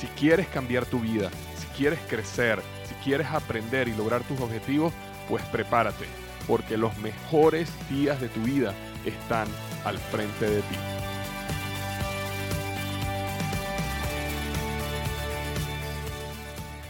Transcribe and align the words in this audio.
Si 0.00 0.06
quieres 0.06 0.48
cambiar 0.48 0.86
tu 0.86 0.98
vida, 0.98 1.28
si 1.56 1.66
quieres 1.76 1.98
crecer, 2.08 2.62
si 2.84 2.94
quieres 3.04 3.26
aprender 3.26 3.86
y 3.86 3.94
lograr 3.94 4.22
tus 4.22 4.40
objetivos, 4.40 4.94
pues 5.28 5.44
prepárate, 5.48 6.06
porque 6.48 6.78
los 6.78 6.96
mejores 7.00 7.70
días 7.90 8.18
de 8.18 8.30
tu 8.30 8.40
vida 8.40 8.72
están 9.04 9.46
al 9.84 9.98
frente 9.98 10.48
de 10.48 10.62
ti. 10.62 10.76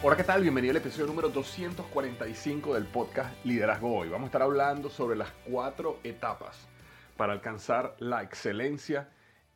Hola, 0.04 0.16
¿qué 0.16 0.22
tal? 0.22 0.42
Bienvenido 0.42 0.70
al 0.70 0.76
episodio 0.76 1.08
número 1.08 1.30
245 1.30 2.74
del 2.74 2.84
podcast 2.84 3.44
Liderazgo 3.44 3.92
Hoy. 3.92 4.08
Vamos 4.08 4.26
a 4.26 4.28
estar 4.28 4.42
hablando 4.42 4.88
sobre 4.88 5.16
las 5.16 5.32
cuatro 5.50 5.98
etapas 6.04 6.68
para 7.16 7.32
alcanzar 7.32 7.96
la 7.98 8.22
excelencia 8.22 9.08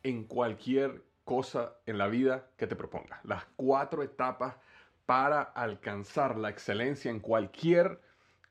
en 0.03 0.25
cualquier 0.25 1.05
cosa 1.25 1.75
en 1.85 1.97
la 1.97 2.07
vida 2.07 2.47
que 2.55 2.67
te 2.67 2.75
propongas. 2.75 3.23
Las 3.25 3.45
cuatro 3.55 4.03
etapas 4.03 4.55
para 5.05 5.41
alcanzar 5.41 6.37
la 6.37 6.49
excelencia 6.49 7.11
en 7.11 7.19
cualquier 7.19 7.99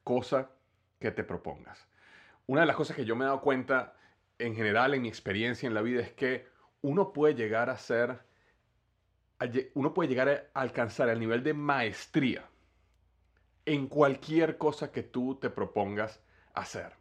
cosa 0.03 0.50
que 0.98 1.11
te 1.11 1.25
propongas. 1.25 1.89
Una 2.47 2.61
de 2.61 2.67
las 2.67 2.77
cosas 2.77 2.97
que 2.97 3.05
yo 3.05 3.17
me 3.17 3.25
he 3.25 3.27
dado 3.27 3.41
cuenta 3.41 3.95
en 4.39 4.55
general 4.55 4.95
en 4.95 5.02
mi 5.02 5.08
experiencia 5.08 5.67
en 5.67 5.75
la 5.75 5.83
vida 5.83 6.02
es 6.02 6.12
que 6.12 6.47
uno 6.83 7.12
puede 7.12 7.34
llegar 7.34 7.70
a 7.70 7.78
ser 7.78 8.20
uno 9.75 9.92
puede 9.92 10.08
llegar 10.08 10.28
a 10.28 10.61
alcanzar 10.61 11.08
el 11.08 11.20
nivel 11.20 11.42
de 11.42 11.55
maestría 11.55 12.48
en 13.67 13.89
cualquier 13.89 14.58
cosa 14.58 14.92
que 14.92 15.02
tú 15.02 15.36
te 15.36 15.50
propongas 15.50 16.22
hacer. 16.55 16.92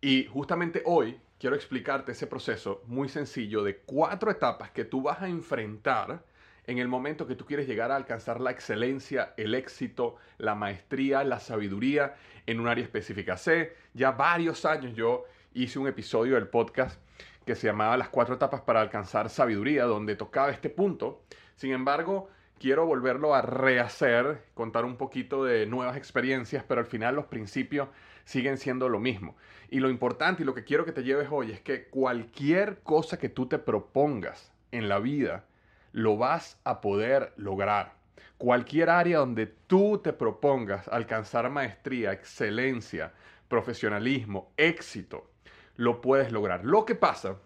Y 0.00 0.26
justamente 0.26 0.82
hoy 0.86 1.20
quiero 1.38 1.56
explicarte 1.56 2.12
ese 2.12 2.26
proceso 2.26 2.82
muy 2.86 3.08
sencillo 3.08 3.62
de 3.62 3.78
cuatro 3.78 4.30
etapas 4.30 4.70
que 4.70 4.84
tú 4.84 5.02
vas 5.02 5.22
a 5.22 5.28
enfrentar 5.28 6.22
en 6.66 6.78
el 6.78 6.88
momento 6.88 7.26
que 7.26 7.34
tú 7.34 7.46
quieres 7.46 7.66
llegar 7.66 7.90
a 7.90 7.96
alcanzar 7.96 8.40
la 8.40 8.50
excelencia, 8.50 9.32
el 9.36 9.54
éxito, 9.54 10.16
la 10.36 10.54
maestría, 10.54 11.24
la 11.24 11.40
sabiduría 11.40 12.16
en 12.46 12.60
un 12.60 12.68
área 12.68 12.84
específica. 12.84 13.34
Hace 13.34 13.74
ya 13.94 14.10
varios 14.10 14.64
años 14.64 14.94
yo 14.94 15.24
hice 15.54 15.78
un 15.78 15.88
episodio 15.88 16.34
del 16.34 16.48
podcast 16.48 17.00
que 17.46 17.54
se 17.54 17.66
llamaba 17.66 17.96
Las 17.96 18.10
cuatro 18.10 18.34
etapas 18.34 18.60
para 18.60 18.82
alcanzar 18.82 19.30
sabiduría, 19.30 19.84
donde 19.84 20.16
tocaba 20.16 20.50
este 20.50 20.68
punto 20.68 21.22
sin 21.58 21.72
embargo, 21.72 22.30
quiero 22.60 22.86
volverlo 22.86 23.34
a 23.34 23.42
rehacer, 23.42 24.44
contar 24.54 24.84
un 24.84 24.96
poquito 24.96 25.44
de 25.44 25.66
nuevas 25.66 25.96
experiencias, 25.96 26.62
pero 26.62 26.80
al 26.80 26.86
final 26.86 27.16
los 27.16 27.26
principios 27.26 27.88
siguen 28.28 28.58
siendo 28.58 28.90
lo 28.90 29.00
mismo. 29.00 29.36
Y 29.70 29.80
lo 29.80 29.88
importante 29.88 30.42
y 30.42 30.46
lo 30.46 30.54
que 30.54 30.64
quiero 30.64 30.84
que 30.84 30.92
te 30.92 31.02
lleves 31.02 31.28
hoy 31.30 31.50
es 31.50 31.62
que 31.62 31.86
cualquier 31.86 32.80
cosa 32.80 33.18
que 33.18 33.30
tú 33.30 33.46
te 33.46 33.58
propongas 33.58 34.52
en 34.70 34.90
la 34.90 34.98
vida, 34.98 35.46
lo 35.92 36.18
vas 36.18 36.60
a 36.62 36.82
poder 36.82 37.32
lograr. 37.36 37.94
Cualquier 38.36 38.90
área 38.90 39.20
donde 39.20 39.46
tú 39.46 40.02
te 40.04 40.12
propongas 40.12 40.88
alcanzar 40.88 41.48
maestría, 41.48 42.12
excelencia, 42.12 43.14
profesionalismo, 43.48 44.52
éxito, 44.58 45.30
lo 45.76 46.02
puedes 46.02 46.30
lograr. 46.30 46.66
Lo 46.66 46.84
que 46.84 46.94
pasa 46.94 47.36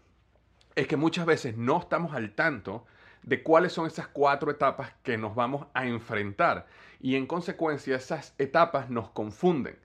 es 0.75 0.89
que 0.89 0.97
muchas 0.97 1.27
veces 1.27 1.57
no 1.57 1.79
estamos 1.79 2.13
al 2.13 2.35
tanto 2.35 2.87
de 3.23 3.45
cuáles 3.45 3.73
son 3.73 3.87
esas 3.87 4.09
cuatro 4.09 4.51
etapas 4.51 4.93
que 5.05 5.17
nos 5.17 5.37
vamos 5.37 5.65
a 5.75 5.87
enfrentar. 5.87 6.67
Y 6.99 7.15
en 7.15 7.27
consecuencia 7.27 7.95
esas 7.95 8.35
etapas 8.39 8.91
nos 8.91 9.11
confunden 9.11 9.79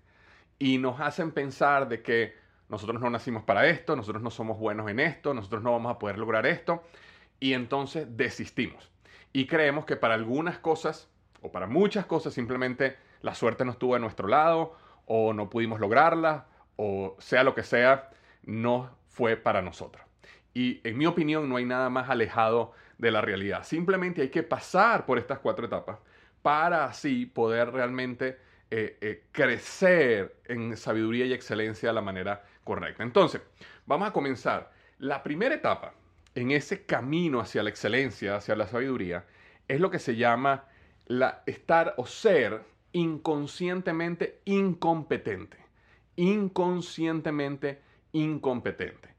y 0.59 0.78
nos 0.78 1.00
hacen 1.00 1.31
pensar 1.31 1.88
de 1.88 2.01
que 2.01 2.35
nosotros 2.69 3.01
no 3.01 3.09
nacimos 3.09 3.44
para 3.44 3.68
esto, 3.68 3.95
nosotros 3.95 4.22
no 4.22 4.31
somos 4.31 4.57
buenos 4.57 4.90
en 4.90 5.00
esto, 5.00 5.34
nosotros 5.34 5.63
no 5.63 5.72
vamos 5.72 5.91
a 5.91 6.00
poder 6.00 6.18
lograr 6.18 6.45
esto. 6.45 6.84
Y 7.40 7.53
entonces 7.53 8.18
desistimos. 8.18 8.91
Y 9.31 9.45
creemos 9.45 9.85
que 9.85 9.95
para 9.95 10.16
algunas 10.16 10.57
cosas, 10.57 11.09
o 11.41 11.51
para 11.51 11.68
muchas 11.68 12.06
cosas, 12.06 12.34
simplemente 12.34 12.97
la 13.22 13.35
suerte 13.35 13.63
no 13.63 13.72
estuvo 13.72 13.95
a 13.95 14.00
nuestro 14.00 14.28
lado, 14.28 14.75
o 15.06 15.34
no 15.34 15.50
pudimos 15.50 15.79
lograrla, 15.79 16.47
o 16.75 17.16
sea 17.19 17.44
lo 17.44 17.56
que 17.56 17.63
sea, 17.63 18.09
no 18.44 18.89
fue 19.07 19.38
para 19.38 19.62
nosotros. 19.62 20.06
Y 20.53 20.81
en 20.84 20.97
mi 20.97 21.06
opinión 21.06 21.47
no 21.47 21.57
hay 21.57 21.66
nada 21.66 21.89
más 21.89 22.09
alejado 22.09 22.74
de 22.97 23.12
la 23.12 23.22
realidad. 23.22 23.63
Simplemente 23.63 24.24
hay 24.24 24.29
que 24.29 24.44
pasar 24.44 25.06
por 25.06 25.18
estas 25.18 25.39
cuatro 25.39 25.66
etapas 25.66 26.00
para 26.41 26.85
así 26.85 27.25
poder 27.25 27.72
realmente 27.72 28.39
eh, 28.69 28.97
eh, 29.01 29.23
crecer 29.31 30.38
en 30.45 30.75
sabiduría 30.75 31.25
y 31.25 31.33
excelencia 31.33 31.89
de 31.89 31.95
la 31.95 32.01
manera 32.01 32.44
correcta. 32.63 33.03
Entonces, 33.03 33.41
vamos 33.85 34.09
a 34.09 34.13
comenzar. 34.13 34.72
La 35.00 35.23
primera 35.23 35.55
etapa 35.55 35.94
en 36.35 36.51
ese 36.51 36.85
camino 36.85 37.39
hacia 37.39 37.63
la 37.63 37.69
excelencia, 37.69 38.35
hacia 38.35 38.56
la 38.56 38.67
sabiduría, 38.67 39.25
es 39.67 39.79
lo 39.79 39.89
que 39.89 40.00
se 40.00 40.16
llama 40.16 40.66
la, 41.06 41.44
estar 41.45 41.94
o 41.97 42.06
ser 42.06 42.61
inconscientemente 42.91 44.41
incompetente. 44.45 45.57
Inconscientemente 46.16 47.81
incompetente. 48.11 49.09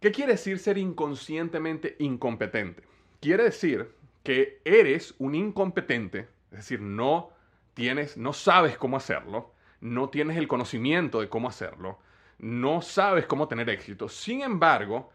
¿Qué 0.00 0.10
quiere 0.10 0.32
decir 0.32 0.58
ser 0.58 0.78
inconscientemente 0.78 1.96
incompetente? 1.98 2.82
quiere 3.22 3.44
decir 3.44 3.94
que 4.24 4.60
eres 4.64 5.14
un 5.18 5.36
incompetente, 5.36 6.28
es 6.50 6.58
decir, 6.58 6.80
no 6.80 7.30
tienes, 7.74 8.16
no 8.16 8.32
sabes 8.32 8.76
cómo 8.76 8.96
hacerlo, 8.96 9.52
no 9.80 10.08
tienes 10.08 10.36
el 10.36 10.48
conocimiento 10.48 11.20
de 11.20 11.28
cómo 11.28 11.48
hacerlo, 11.48 11.98
no 12.38 12.82
sabes 12.82 13.26
cómo 13.26 13.48
tener 13.48 13.68
éxito. 13.70 14.08
Sin 14.08 14.42
embargo, 14.42 15.10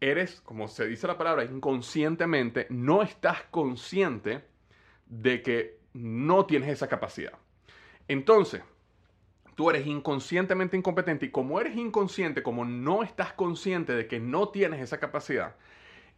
eres, 0.00 0.40
como 0.40 0.68
se 0.68 0.86
dice 0.86 1.06
la 1.06 1.18
palabra, 1.18 1.44
inconscientemente, 1.44 2.66
no 2.70 3.02
estás 3.02 3.42
consciente 3.50 4.44
de 5.06 5.42
que 5.42 5.80
no 5.92 6.46
tienes 6.46 6.70
esa 6.70 6.88
capacidad. 6.88 7.34
Entonces, 8.08 8.62
tú 9.54 9.70
eres 9.70 9.86
inconscientemente 9.86 10.76
incompetente 10.76 11.26
y 11.26 11.30
como 11.30 11.60
eres 11.60 11.76
inconsciente, 11.76 12.42
como 12.42 12.64
no 12.64 13.02
estás 13.02 13.32
consciente 13.32 13.92
de 13.92 14.06
que 14.06 14.18
no 14.18 14.48
tienes 14.48 14.80
esa 14.80 14.98
capacidad, 14.98 15.56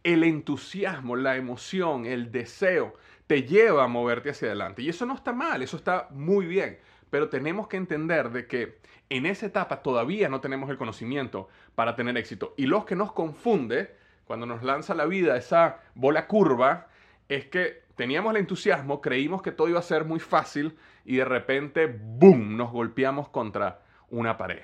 el 0.03 0.23
entusiasmo, 0.23 1.15
la 1.15 1.35
emoción, 1.37 2.05
el 2.05 2.31
deseo 2.31 2.93
te 3.27 3.43
lleva 3.43 3.85
a 3.85 3.87
moverte 3.87 4.31
hacia 4.31 4.49
adelante. 4.49 4.81
Y 4.81 4.89
eso 4.89 5.05
no 5.05 5.15
está 5.15 5.33
mal, 5.33 5.61
eso 5.61 5.77
está 5.77 6.07
muy 6.11 6.45
bien. 6.45 6.79
Pero 7.09 7.29
tenemos 7.29 7.67
que 7.67 7.77
entender 7.77 8.31
de 8.31 8.47
que 8.47 8.79
en 9.09 9.25
esa 9.25 9.45
etapa 9.45 9.81
todavía 9.81 10.29
no 10.29 10.41
tenemos 10.41 10.69
el 10.69 10.77
conocimiento 10.77 11.47
para 11.75 11.95
tener 11.95 12.17
éxito. 12.17 12.53
Y 12.57 12.65
lo 12.65 12.85
que 12.85 12.95
nos 12.95 13.11
confunde 13.13 13.95
cuando 14.25 14.45
nos 14.45 14.63
lanza 14.63 14.93
la 14.95 15.05
vida 15.05 15.37
esa 15.37 15.79
bola 15.95 16.27
curva 16.27 16.87
es 17.29 17.45
que 17.45 17.83
teníamos 17.95 18.31
el 18.31 18.41
entusiasmo, 18.41 19.01
creímos 19.01 19.41
que 19.41 19.51
todo 19.51 19.69
iba 19.69 19.79
a 19.79 19.83
ser 19.83 20.05
muy 20.05 20.19
fácil 20.19 20.75
y 21.05 21.17
de 21.17 21.25
repente, 21.25 21.87
¡boom!, 21.87 22.57
nos 22.57 22.71
golpeamos 22.71 23.29
contra 23.29 23.81
una 24.09 24.37
pared. 24.37 24.61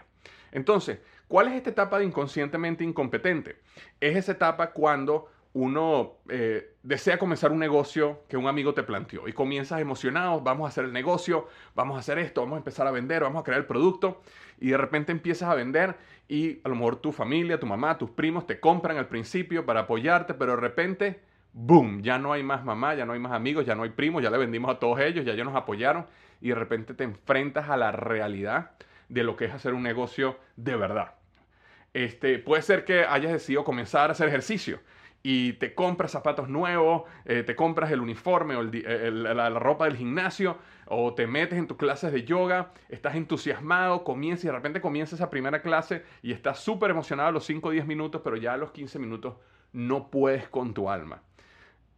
Entonces, 0.51 0.99
¿cuál 1.29 1.47
es 1.47 1.53
esta 1.53 1.69
etapa 1.69 1.99
de 1.99 2.05
inconscientemente 2.05 2.83
incompetente? 2.83 3.55
Es 4.01 4.17
esa 4.17 4.33
etapa 4.33 4.71
cuando 4.71 5.29
uno 5.53 6.17
eh, 6.29 6.75
desea 6.83 7.17
comenzar 7.17 7.51
un 7.51 7.59
negocio 7.59 8.23
que 8.27 8.37
un 8.37 8.47
amigo 8.47 8.73
te 8.73 8.83
planteó 8.83 9.27
y 9.27 9.33
comienzas 9.33 9.81
emocionado, 9.81 10.41
vamos 10.41 10.65
a 10.65 10.69
hacer 10.69 10.85
el 10.85 10.93
negocio, 10.93 11.47
vamos 11.75 11.95
a 11.95 11.99
hacer 11.99 12.19
esto, 12.19 12.41
vamos 12.41 12.55
a 12.55 12.59
empezar 12.59 12.85
a 12.85 12.91
vender, 12.91 13.23
vamos 13.23 13.41
a 13.41 13.43
crear 13.43 13.59
el 13.59 13.65
producto 13.65 14.21
y 14.59 14.69
de 14.69 14.77
repente 14.77 15.11
empiezas 15.11 15.49
a 15.49 15.55
vender 15.55 15.95
y 16.27 16.59
a 16.63 16.69
lo 16.69 16.75
mejor 16.75 16.97
tu 16.97 17.11
familia, 17.11 17.59
tu 17.59 17.65
mamá, 17.65 17.97
tus 17.97 18.11
primos 18.11 18.45
te 18.45 18.59
compran 18.59 18.97
al 18.97 19.07
principio 19.07 19.65
para 19.65 19.81
apoyarte, 19.81 20.35
pero 20.35 20.51
de 20.51 20.61
repente, 20.61 21.21
boom, 21.53 22.03
ya 22.03 22.19
no 22.19 22.31
hay 22.31 22.43
más 22.43 22.63
mamá, 22.63 22.93
ya 22.93 23.05
no 23.05 23.13
hay 23.13 23.19
más 23.19 23.31
amigos, 23.31 23.65
ya 23.65 23.73
no 23.73 23.83
hay 23.83 23.89
primos, 23.89 24.21
ya 24.21 24.29
le 24.29 24.37
vendimos 24.37 24.69
a 24.69 24.77
todos 24.77 24.99
ellos, 24.99 25.25
ya 25.25 25.33
ellos 25.33 25.45
nos 25.45 25.55
apoyaron 25.55 26.05
y 26.41 26.49
de 26.49 26.55
repente 26.55 26.93
te 26.93 27.03
enfrentas 27.03 27.69
a 27.69 27.77
la 27.77 27.91
realidad 27.91 28.71
de 29.09 29.23
lo 29.23 29.35
que 29.35 29.45
es 29.45 29.53
hacer 29.53 29.73
un 29.73 29.81
negocio 29.81 30.37
de 30.55 30.75
verdad. 30.75 31.18
Este, 31.93 32.39
puede 32.39 32.61
ser 32.61 32.85
que 32.85 33.03
hayas 33.03 33.31
decidido 33.31 33.63
comenzar 33.63 34.09
a 34.09 34.13
hacer 34.13 34.27
ejercicio 34.27 34.79
y 35.21 35.53
te 35.53 35.73
compras 35.73 36.11
zapatos 36.11 36.47
nuevos, 36.47 37.03
eh, 37.25 37.43
te 37.43 37.55
compras 37.55 37.91
el 37.91 37.99
uniforme 37.99 38.55
o 38.55 38.63
la, 38.63 39.49
ropa 39.49 39.85
del 39.85 39.97
gimnasio 39.97 40.57
o 40.85 41.13
te 41.13 41.27
metes 41.27 41.59
en 41.59 41.67
tus 41.67 41.77
clases 41.77 42.11
de 42.11 42.23
yoga, 42.23 42.71
estás 42.87 43.15
entusiasmado, 43.15 44.03
comienzas 44.03 44.45
y 44.45 44.47
de 44.47 44.53
repente 44.53 44.81
comienzas 44.81 45.19
esa 45.19 45.29
primera 45.29 45.61
clase 45.61 46.03
y 46.21 46.31
estás 46.31 46.59
súper 46.59 46.91
emocionado 46.91 47.29
a 47.29 47.31
los 47.31 47.45
5 47.45 47.67
o 47.67 47.71
10 47.71 47.85
minutos, 47.85 48.21
pero 48.23 48.37
ya 48.37 48.53
a 48.53 48.57
los 48.57 48.71
15 48.71 48.97
minutos 48.99 49.35
no 49.73 50.09
puedes 50.09 50.47
con 50.47 50.73
tu 50.73 50.89
alma 50.89 51.21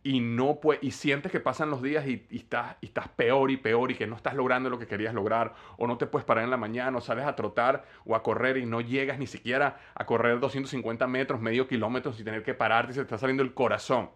y 0.03 0.19
no 0.19 0.59
y 0.81 0.91
sientes 0.91 1.31
que 1.31 1.39
pasan 1.39 1.69
los 1.69 1.81
días 1.81 2.07
y, 2.07 2.25
estás, 2.31 2.75
y 2.81 2.87
estás 2.87 3.07
peor 3.09 3.51
y 3.51 3.57
peor 3.57 3.91
y 3.91 3.95
que 3.95 4.07
no 4.07 4.15
estás 4.15 4.33
logrando 4.33 4.69
lo 4.69 4.79
que 4.79 4.87
querías 4.87 5.13
lograr 5.13 5.53
o 5.77 5.85
no 5.85 5.97
te 5.97 6.07
puedes 6.07 6.25
parar 6.25 6.43
en 6.43 6.49
la 6.49 6.57
mañana 6.57 6.97
o 6.97 7.01
sales 7.01 7.25
a 7.25 7.35
trotar 7.35 7.85
o 8.05 8.15
a 8.15 8.23
correr 8.23 8.57
y 8.57 8.65
no 8.65 8.81
llegas 8.81 9.19
ni 9.19 9.27
siquiera 9.27 9.79
a 9.93 10.05
correr 10.05 10.39
250 10.39 11.05
metros, 11.07 11.39
medio 11.39 11.67
kilómetro 11.67 12.13
sin 12.13 12.25
tener 12.25 12.43
que 12.43 12.55
pararte 12.55 12.91
y 12.91 12.95
se 12.95 13.01
te 13.01 13.03
está 13.05 13.17
saliendo 13.19 13.43
el 13.43 13.53
corazón. 13.53 14.09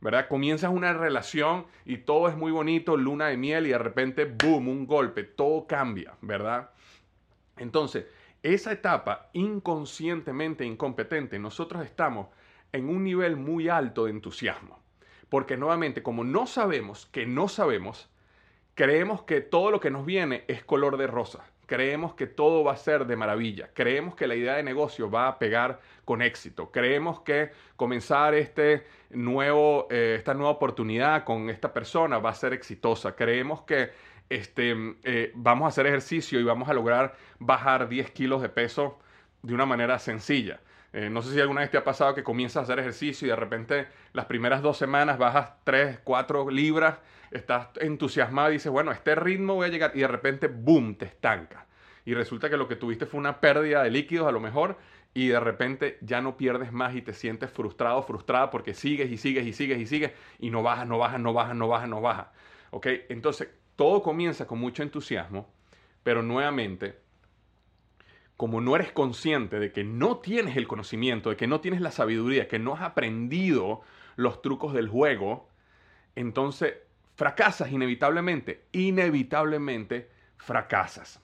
¿Verdad? 0.00 0.28
Comienzas 0.28 0.70
una 0.70 0.92
relación 0.92 1.66
y 1.86 1.98
todo 1.98 2.28
es 2.28 2.36
muy 2.36 2.52
bonito, 2.52 2.96
luna 2.98 3.28
de 3.28 3.38
miel 3.38 3.66
y 3.66 3.70
de 3.70 3.78
repente, 3.78 4.26
boom, 4.26 4.68
un 4.68 4.86
golpe, 4.86 5.24
todo 5.24 5.66
cambia, 5.66 6.14
¿verdad? 6.20 6.70
Entonces, 7.56 8.04
esa 8.42 8.72
etapa 8.72 9.30
inconscientemente 9.32 10.66
incompetente, 10.66 11.38
nosotros 11.38 11.82
estamos 11.82 12.28
en 12.72 12.90
un 12.90 13.02
nivel 13.02 13.36
muy 13.36 13.70
alto 13.70 14.04
de 14.04 14.10
entusiasmo. 14.10 14.83
Porque 15.28 15.56
nuevamente, 15.56 16.02
como 16.02 16.24
no 16.24 16.46
sabemos 16.46 17.06
que 17.06 17.26
no 17.26 17.48
sabemos, 17.48 18.10
creemos 18.74 19.22
que 19.22 19.40
todo 19.40 19.70
lo 19.70 19.80
que 19.80 19.90
nos 19.90 20.04
viene 20.04 20.44
es 20.48 20.64
color 20.64 20.96
de 20.96 21.06
rosa. 21.06 21.44
Creemos 21.66 22.14
que 22.14 22.26
todo 22.26 22.62
va 22.62 22.72
a 22.72 22.76
ser 22.76 23.06
de 23.06 23.16
maravilla. 23.16 23.70
Creemos 23.72 24.14
que 24.14 24.26
la 24.26 24.34
idea 24.34 24.56
de 24.56 24.62
negocio 24.62 25.10
va 25.10 25.28
a 25.28 25.38
pegar 25.38 25.80
con 26.04 26.20
éxito. 26.20 26.70
Creemos 26.70 27.20
que 27.20 27.52
comenzar 27.76 28.34
este 28.34 28.84
nuevo, 29.10 29.88
eh, 29.90 30.16
esta 30.18 30.34
nueva 30.34 30.50
oportunidad 30.50 31.24
con 31.24 31.48
esta 31.48 31.72
persona 31.72 32.18
va 32.18 32.30
a 32.30 32.34
ser 32.34 32.52
exitosa. 32.52 33.16
Creemos 33.16 33.62
que 33.62 33.92
este, 34.28 34.74
eh, 35.04 35.32
vamos 35.34 35.64
a 35.64 35.68
hacer 35.68 35.86
ejercicio 35.86 36.38
y 36.38 36.44
vamos 36.44 36.68
a 36.68 36.74
lograr 36.74 37.14
bajar 37.38 37.88
10 37.88 38.10
kilos 38.10 38.42
de 38.42 38.50
peso 38.50 38.98
de 39.42 39.54
una 39.54 39.64
manera 39.64 39.98
sencilla. 39.98 40.60
Eh, 40.96 41.10
no 41.10 41.22
sé 41.22 41.34
si 41.34 41.40
alguna 41.40 41.62
vez 41.62 41.72
te 41.72 41.76
ha 41.76 41.82
pasado 41.82 42.14
que 42.14 42.22
comienzas 42.22 42.58
a 42.58 42.62
hacer 42.62 42.78
ejercicio 42.78 43.26
y 43.26 43.30
de 43.30 43.34
repente 43.34 43.88
las 44.12 44.26
primeras 44.26 44.62
dos 44.62 44.78
semanas 44.78 45.18
bajas 45.18 45.54
3, 45.64 45.98
4 46.04 46.48
libras, 46.50 46.98
estás 47.32 47.70
entusiasmado 47.80 48.50
y 48.50 48.54
dices, 48.54 48.70
bueno, 48.70 48.92
a 48.92 48.94
este 48.94 49.16
ritmo 49.16 49.56
voy 49.56 49.66
a 49.66 49.70
llegar 49.70 49.90
y 49.92 50.00
de 50.02 50.06
repente, 50.06 50.46
boom, 50.46 50.94
te 50.94 51.06
estanca. 51.06 51.66
Y 52.04 52.14
resulta 52.14 52.48
que 52.48 52.56
lo 52.56 52.68
que 52.68 52.76
tuviste 52.76 53.06
fue 53.06 53.18
una 53.18 53.40
pérdida 53.40 53.82
de 53.82 53.90
líquidos 53.90 54.28
a 54.28 54.30
lo 54.30 54.38
mejor 54.38 54.78
y 55.12 55.26
de 55.26 55.40
repente 55.40 55.98
ya 56.00 56.20
no 56.20 56.36
pierdes 56.36 56.70
más 56.70 56.94
y 56.94 57.02
te 57.02 57.12
sientes 57.12 57.50
frustrado, 57.50 58.00
frustrada 58.04 58.50
porque 58.50 58.72
sigues 58.72 59.10
y 59.10 59.16
sigues 59.16 59.44
y 59.48 59.52
sigues 59.52 59.80
y 59.80 59.86
sigues 59.86 60.12
y 60.38 60.50
no 60.50 60.62
bajas, 60.62 60.86
no 60.86 60.98
bajas, 60.98 61.18
no 61.18 61.32
bajas, 61.32 61.56
no 61.56 61.66
bajas, 61.66 61.88
no 61.88 62.00
bajas. 62.02 62.28
¿Ok? 62.70 62.86
Entonces, 63.08 63.48
todo 63.74 64.00
comienza 64.00 64.46
con 64.46 64.60
mucho 64.60 64.84
entusiasmo, 64.84 65.52
pero 66.04 66.22
nuevamente 66.22 67.03
como 68.36 68.60
no 68.60 68.74
eres 68.74 68.92
consciente 68.92 69.58
de 69.58 69.72
que 69.72 69.84
no 69.84 70.18
tienes 70.18 70.56
el 70.56 70.66
conocimiento, 70.66 71.30
de 71.30 71.36
que 71.36 71.46
no 71.46 71.60
tienes 71.60 71.80
la 71.80 71.90
sabiduría, 71.90 72.48
que 72.48 72.58
no 72.58 72.74
has 72.74 72.82
aprendido 72.82 73.82
los 74.16 74.42
trucos 74.42 74.74
del 74.74 74.88
juego, 74.88 75.48
entonces 76.16 76.74
fracasas 77.14 77.70
inevitablemente, 77.70 78.64
inevitablemente 78.72 80.10
fracasas. 80.36 81.20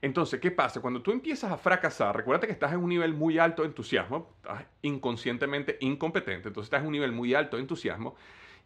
Entonces, 0.00 0.40
¿qué 0.40 0.50
pasa? 0.50 0.80
Cuando 0.80 1.02
tú 1.02 1.10
empiezas 1.10 1.50
a 1.50 1.56
fracasar, 1.56 2.16
recuerda 2.16 2.46
que 2.46 2.52
estás 2.52 2.72
en 2.72 2.78
un 2.78 2.88
nivel 2.88 3.14
muy 3.14 3.38
alto 3.38 3.62
de 3.62 3.68
entusiasmo, 3.68 4.30
estás 4.36 4.64
inconscientemente 4.82 5.76
incompetente, 5.80 6.48
entonces 6.48 6.66
estás 6.66 6.82
en 6.82 6.86
un 6.86 6.92
nivel 6.92 7.12
muy 7.12 7.34
alto 7.34 7.56
de 7.56 7.62
entusiasmo, 7.62 8.14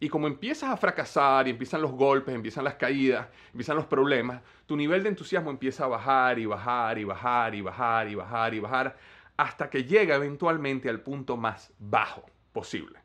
y 0.03 0.09
como 0.09 0.27
empiezas 0.27 0.69
a 0.69 0.77
fracasar 0.77 1.47
y 1.47 1.53
empiezan 1.53 1.81
los 1.81 1.93
golpes, 1.93 2.35
empiezan 2.35 2.65
las 2.65 2.75
caídas, 2.75 3.29
empiezan 3.53 3.77
los 3.77 3.87
problemas, 3.87 4.43
tu 4.67 4.77
nivel 4.77 5.05
de 5.05 5.11
entusiasmo 5.11 5.49
empieza 5.49 5.85
a 5.85 5.87
bajar 5.87 6.41
y 6.41 6.47
bajar 6.47 6.99
y 6.99 7.05
bajar 7.05 7.55
y 7.55 7.61
bajar 7.61 8.09
y 8.09 8.15
bajar 8.17 8.53
y 8.55 8.59
bajar 8.59 8.97
hasta 9.37 9.71
que 9.71 9.85
llega 9.85 10.17
eventualmente 10.17 10.89
al 10.89 11.03
punto 11.03 11.37
más 11.37 11.73
bajo 11.79 12.25
posible. 12.53 12.99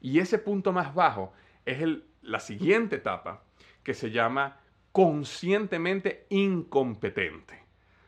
Y 0.00 0.18
ese 0.18 0.36
punto 0.40 0.72
más 0.72 0.92
bajo 0.92 1.32
es 1.64 1.78
la 2.22 2.40
siguiente 2.40 2.96
etapa 2.96 3.44
que 3.84 3.94
se 3.94 4.10
llama 4.10 4.56
conscientemente 4.90 6.26
incompetente. 6.28 7.62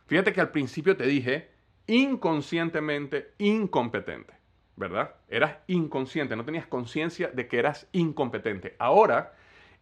Fíjate 0.09 0.33
que 0.33 0.41
al 0.41 0.51
principio 0.51 0.97
te 0.97 1.07
dije 1.07 1.53
inconscientemente 1.87 3.35
incompetente. 3.39 4.35
¿Verdad? 4.77 5.15
Eras 5.29 5.59
inconsciente, 5.67 6.37
no 6.37 6.45
tenías 6.45 6.67
conciencia 6.67 7.29
de 7.29 7.47
que 7.47 7.59
eras 7.59 7.87
incompetente. 7.93 8.75
Ahora 8.79 9.35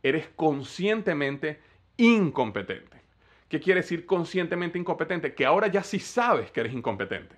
eres 0.02 0.28
conscientemente 0.36 1.60
incompetente. 1.96 3.00
¿Qué 3.48 3.60
quiere 3.60 3.80
decir 3.80 4.06
conscientemente 4.06 4.78
incompetente? 4.78 5.34
Que 5.34 5.46
ahora 5.46 5.66
ya 5.66 5.82
sí 5.82 5.98
sabes 5.98 6.50
que 6.50 6.60
eres 6.60 6.72
incompetente. 6.72 7.36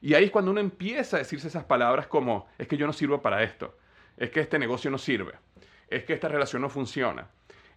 Y 0.00 0.14
ahí 0.14 0.24
es 0.24 0.30
cuando 0.30 0.50
uno 0.50 0.60
empieza 0.60 1.16
a 1.16 1.20
decirse 1.20 1.48
esas 1.48 1.64
palabras 1.64 2.06
como, 2.06 2.46
es 2.58 2.68
que 2.68 2.76
yo 2.76 2.86
no 2.86 2.92
sirvo 2.92 3.22
para 3.22 3.42
esto, 3.42 3.76
es 4.18 4.30
que 4.30 4.40
este 4.40 4.58
negocio 4.58 4.90
no 4.90 4.98
sirve, 4.98 5.32
es 5.88 6.04
que 6.04 6.12
esta 6.12 6.28
relación 6.28 6.60
no 6.60 6.68
funciona, 6.68 7.28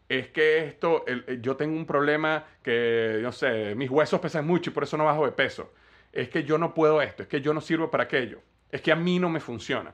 es 0.09 0.27
que 0.29 0.65
esto, 0.65 1.05
yo 1.41 1.55
tengo 1.55 1.77
un 1.77 1.85
problema 1.85 2.45
que, 2.61 3.19
no 3.21 3.31
sé, 3.31 3.75
mis 3.75 3.89
huesos 3.89 4.19
pesan 4.19 4.45
mucho 4.45 4.69
y 4.69 4.73
por 4.73 4.83
eso 4.83 4.97
no 4.97 5.05
bajo 5.05 5.25
de 5.25 5.31
peso, 5.31 5.73
es 6.11 6.27
que 6.27 6.43
yo 6.43 6.57
no 6.57 6.73
puedo 6.73 7.01
esto, 7.01 7.23
es 7.23 7.29
que 7.29 7.39
yo 7.39 7.53
no 7.53 7.61
sirvo 7.61 7.89
para 7.89 8.03
aquello. 8.03 8.41
Es 8.71 8.81
que 8.81 8.91
a 8.91 8.95
mí 8.95 9.19
no 9.19 9.29
me 9.29 9.39
funciona. 9.39 9.93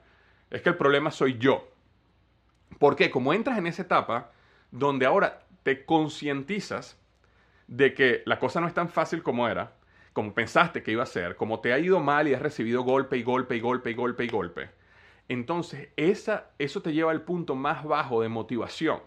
Es 0.50 0.62
que 0.62 0.70
el 0.70 0.78
problema 0.78 1.12
soy 1.12 1.38
yo. 1.38 1.68
Porque 2.80 3.12
como 3.12 3.34
entras 3.34 3.58
en 3.58 3.68
esa 3.68 3.84
etapa 3.84 4.31
donde 4.72 5.06
ahora 5.06 5.46
te 5.64 5.86
concientizas 5.86 7.00
de 7.68 7.94
que 7.94 8.24
la 8.25 8.40
cosa 8.40 8.60
no 8.60 8.68
es 8.68 8.74
tan 8.74 8.90
fácil 8.90 9.24
como 9.24 9.48
era, 9.48 9.74
como 10.12 10.34
pensaste 10.34 10.84
que 10.84 10.92
iba 10.92 11.04
a 11.04 11.08
ser, 11.08 11.36
como 11.36 11.60
te 11.60 11.74
ha 11.74 11.80
ido 11.80 12.00
mal 12.00 12.28
y 12.28 12.34
has 12.34 12.42
recibido 12.42 12.84
golpe 12.84 13.18
y 13.18 13.24
golpe 13.24 13.56
y 13.56 13.60
golpe 13.60 13.92
y 13.92 13.94
golpe 13.94 14.25
y 14.25 14.28
golpe, 14.28 14.70
entonces 15.30 15.90
esa, 15.96 16.52
eso 16.60 16.81
te 16.81 16.94
lleva 16.94 17.12
al 17.12 17.22
punto 17.22 17.56
más 17.56 17.84
bajo 17.84 18.21
de 18.21 18.30
motivación. 18.30 19.00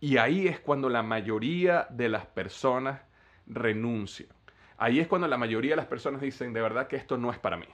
Y 0.00 0.16
ahí 0.16 0.48
es 0.48 0.58
cuando 0.58 0.88
la 0.88 1.02
mayoría 1.02 1.86
de 1.90 2.08
las 2.08 2.26
personas 2.26 3.02
renuncian. 3.46 4.30
Ahí 4.78 4.98
es 4.98 5.06
cuando 5.06 5.28
la 5.28 5.38
mayoría 5.38 5.72
de 5.72 5.76
las 5.76 5.86
personas 5.86 6.20
dicen, 6.22 6.52
de 6.52 6.60
verdad 6.60 6.88
que 6.88 6.96
esto 6.96 7.18
no 7.18 7.30
es 7.30 7.38
para 7.38 7.56
mí 7.56 7.66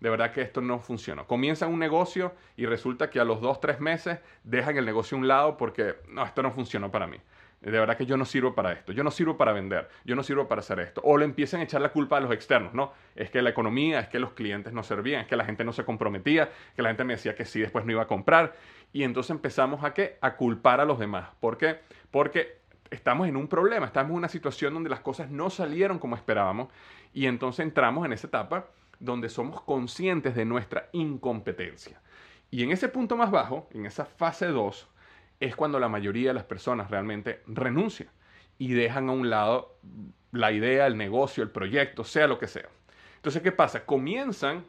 de 0.00 0.10
verdad 0.10 0.32
que 0.32 0.40
esto 0.42 0.60
no 0.60 0.80
funciona. 0.80 1.24
Comienzan 1.24 1.72
un 1.72 1.78
negocio 1.78 2.32
y 2.56 2.66
resulta 2.66 3.10
que 3.10 3.20
a 3.20 3.24
los 3.24 3.40
dos, 3.40 3.60
tres 3.60 3.80
meses 3.80 4.18
dejan 4.44 4.76
el 4.76 4.84
negocio 4.84 5.16
a 5.16 5.20
un 5.20 5.28
lado 5.28 5.56
porque 5.56 5.96
no, 6.08 6.24
esto 6.24 6.42
no 6.42 6.50
funcionó 6.50 6.90
para 6.90 7.06
mí. 7.06 7.18
De 7.60 7.72
verdad 7.72 7.98
que 7.98 8.06
yo 8.06 8.16
no 8.16 8.24
sirvo 8.24 8.54
para 8.54 8.72
esto, 8.72 8.90
yo 8.92 9.04
no 9.04 9.10
sirvo 9.10 9.36
para 9.36 9.52
vender, 9.52 9.86
yo 10.06 10.16
no 10.16 10.22
sirvo 10.22 10.48
para 10.48 10.60
hacer 10.60 10.80
esto. 10.80 11.02
O 11.04 11.18
le 11.18 11.26
empiezan 11.26 11.60
a 11.60 11.64
echar 11.64 11.82
la 11.82 11.90
culpa 11.90 12.16
a 12.16 12.20
los 12.20 12.32
externos, 12.32 12.72
¿no? 12.72 12.94
Es 13.14 13.30
que 13.30 13.42
la 13.42 13.50
economía, 13.50 14.00
es 14.00 14.08
que 14.08 14.18
los 14.18 14.32
clientes 14.32 14.72
no 14.72 14.82
servían, 14.82 15.20
es 15.20 15.26
que 15.26 15.36
la 15.36 15.44
gente 15.44 15.62
no 15.62 15.74
se 15.74 15.84
comprometía, 15.84 16.50
que 16.74 16.80
la 16.80 16.88
gente 16.88 17.04
me 17.04 17.14
decía 17.14 17.34
que 17.34 17.44
sí, 17.44 17.60
después 17.60 17.84
no 17.84 17.92
iba 17.92 18.02
a 18.02 18.06
comprar. 18.06 18.54
Y 18.94 19.02
entonces 19.02 19.32
empezamos 19.32 19.84
a 19.84 19.92
qué? 19.92 20.16
A 20.22 20.36
culpar 20.36 20.80
a 20.80 20.86
los 20.86 20.98
demás. 20.98 21.28
¿Por 21.38 21.58
qué? 21.58 21.80
Porque 22.10 22.60
estamos 22.90 23.28
en 23.28 23.36
un 23.36 23.46
problema, 23.46 23.84
estamos 23.84 24.12
en 24.12 24.16
una 24.16 24.28
situación 24.28 24.72
donde 24.72 24.88
las 24.88 25.00
cosas 25.00 25.30
no 25.30 25.50
salieron 25.50 25.98
como 25.98 26.16
esperábamos 26.16 26.68
y 27.12 27.26
entonces 27.26 27.64
entramos 27.64 28.06
en 28.06 28.14
esa 28.14 28.26
etapa 28.26 28.68
donde 29.00 29.28
somos 29.28 29.62
conscientes 29.62 30.34
de 30.34 30.44
nuestra 30.44 30.88
incompetencia. 30.92 32.00
Y 32.50 32.62
en 32.62 32.70
ese 32.70 32.88
punto 32.88 33.16
más 33.16 33.30
bajo, 33.30 33.68
en 33.72 33.86
esa 33.86 34.04
fase 34.04 34.46
2, 34.46 34.88
es 35.40 35.56
cuando 35.56 35.80
la 35.80 35.88
mayoría 35.88 36.28
de 36.28 36.34
las 36.34 36.44
personas 36.44 36.90
realmente 36.90 37.42
renuncian 37.46 38.10
y 38.58 38.72
dejan 38.74 39.08
a 39.08 39.12
un 39.12 39.30
lado 39.30 39.78
la 40.32 40.52
idea, 40.52 40.86
el 40.86 40.96
negocio, 40.96 41.42
el 41.42 41.50
proyecto, 41.50 42.04
sea 42.04 42.26
lo 42.26 42.38
que 42.38 42.46
sea. 42.46 42.68
Entonces, 43.16 43.42
¿qué 43.42 43.52
pasa? 43.52 43.86
Comienzan 43.86 44.64